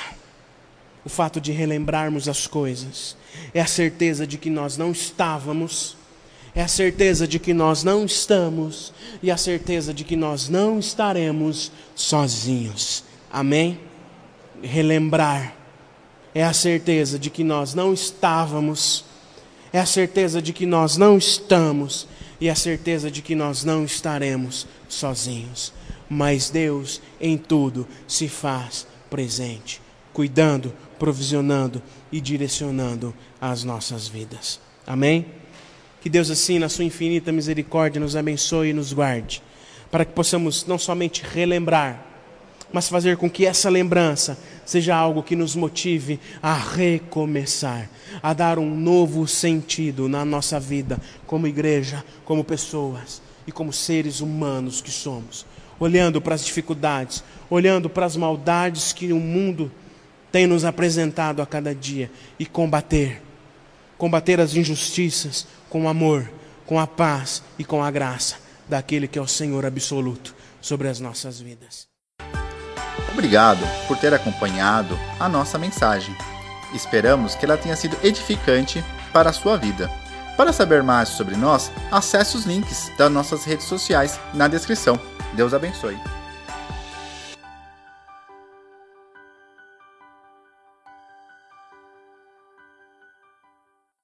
o 1.04 1.10
fato 1.10 1.42
de 1.42 1.52
relembrarmos 1.52 2.30
as 2.30 2.48
coisas, 2.48 3.18
é 3.54 3.60
a 3.60 3.68
certeza 3.68 4.26
de 4.26 4.38
que 4.38 4.50
nós 4.50 4.78
não 4.78 4.94
estávamos, 4.94 5.98
é 6.56 6.62
a 6.62 6.68
certeza 6.70 7.28
de 7.28 7.38
que 7.38 7.54
nós 7.54 7.84
não 7.84 8.06
estamos 8.06 8.94
e 9.22 9.30
a 9.30 9.36
certeza 9.36 9.94
de 9.94 10.06
que 10.06 10.16
nós 10.16 10.48
não 10.48 10.80
estaremos 10.80 11.70
sozinhos. 11.94 13.04
Amém? 13.30 13.78
Relembrar 14.64 15.54
é 16.34 16.44
a 16.44 16.54
certeza 16.54 17.20
de 17.20 17.30
que 17.30 17.44
nós 17.44 17.74
não 17.74 17.94
estávamos, 17.94 19.04
é 19.74 19.80
a 19.80 19.86
certeza 19.86 20.42
de 20.42 20.54
que 20.54 20.66
nós 20.66 20.96
não 20.96 21.18
estamos 21.18 22.08
e 22.40 22.50
a 22.50 22.56
certeza 22.56 23.12
de 23.12 23.22
que 23.22 23.36
nós 23.36 23.66
não 23.66 23.84
estaremos 23.84 24.66
sozinhos. 24.88 25.74
Mas 26.10 26.50
Deus 26.50 27.02
em 27.20 27.38
tudo 27.38 27.86
se 28.08 28.30
faz 28.30 28.88
presente, 29.10 29.82
cuidando, 30.14 30.74
provisionando 30.98 31.82
e 32.12 32.22
direcionando 32.22 33.14
as 33.42 33.66
nossas 33.66 34.08
vidas. 34.08 34.60
Amém? 34.88 35.26
Que 36.06 36.10
Deus, 36.10 36.30
assim, 36.30 36.60
na 36.60 36.70
Sua 36.70 36.86
infinita 36.86 37.32
misericórdia, 37.32 38.00
nos 38.00 38.16
abençoe 38.16 38.70
e 38.70 38.74
nos 38.74 38.94
guarde, 38.94 39.42
para 39.90 40.06
que 40.06 40.14
possamos 40.14 40.64
não 40.68 40.78
somente 40.78 41.24
relembrar, 41.24 42.00
mas 42.72 42.88
fazer 42.88 43.18
com 43.18 43.28
que 43.28 43.44
essa 43.44 43.72
lembrança 43.72 44.38
seja 44.64 44.96
algo 44.96 45.24
que 45.24 45.36
nos 45.36 45.56
motive 45.56 46.20
a 46.44 46.54
recomeçar, 46.54 47.90
a 48.22 48.34
dar 48.34 48.60
um 48.60 48.70
novo 48.70 49.28
sentido 49.28 50.08
na 50.08 50.24
nossa 50.24 50.60
vida, 50.60 51.02
como 51.26 51.48
igreja, 51.48 52.06
como 52.24 52.44
pessoas 52.44 53.20
e 53.48 53.52
como 53.52 53.74
seres 53.74 54.20
humanos 54.20 54.82
que 54.82 54.92
somos, 54.92 55.44
olhando 55.80 56.22
para 56.22 56.36
as 56.36 56.46
dificuldades, 56.46 57.24
olhando 57.50 57.90
para 57.90 58.06
as 58.06 58.16
maldades 58.16 58.94
que 58.94 59.12
o 59.12 59.20
mundo 59.20 59.72
tem 60.32 60.46
nos 60.46 60.66
apresentado 60.66 61.42
a 61.42 61.48
cada 61.48 61.74
dia 61.74 62.12
e 62.38 62.46
combater. 62.46 63.24
Combater 63.98 64.42
as 64.42 64.54
injustiças 64.56 65.48
com 65.76 65.90
amor, 65.90 66.32
com 66.66 66.80
a 66.80 66.88
paz 66.88 67.44
e 67.60 67.66
com 67.66 67.84
a 67.84 67.92
graça 67.92 68.38
daquele 68.66 69.10
que 69.10 69.20
é 69.20 69.22
o 69.22 69.28
Senhor 69.28 69.66
absoluto 69.66 70.34
sobre 70.62 70.88
as 70.88 71.02
nossas 71.02 71.42
vidas. 71.42 71.86
Obrigado 73.12 73.60
por 73.86 73.98
ter 73.98 74.14
acompanhado 74.14 74.98
a 75.20 75.28
nossa 75.28 75.58
mensagem. 75.58 76.16
Esperamos 76.74 77.36
que 77.36 77.44
ela 77.44 77.58
tenha 77.58 77.76
sido 77.76 77.98
edificante 78.02 78.82
para 79.12 79.32
a 79.32 79.34
sua 79.34 79.58
vida. 79.58 79.92
Para 80.38 80.54
saber 80.54 80.82
mais 80.82 81.10
sobre 81.10 81.36
nós, 81.36 81.70
acesse 81.92 82.38
os 82.38 82.46
links 82.46 82.90
das 82.98 83.12
nossas 83.12 83.44
redes 83.44 83.66
sociais 83.66 84.18
na 84.34 84.48
descrição. 84.48 84.98
Deus 85.34 85.54
abençoe. 85.54 86.00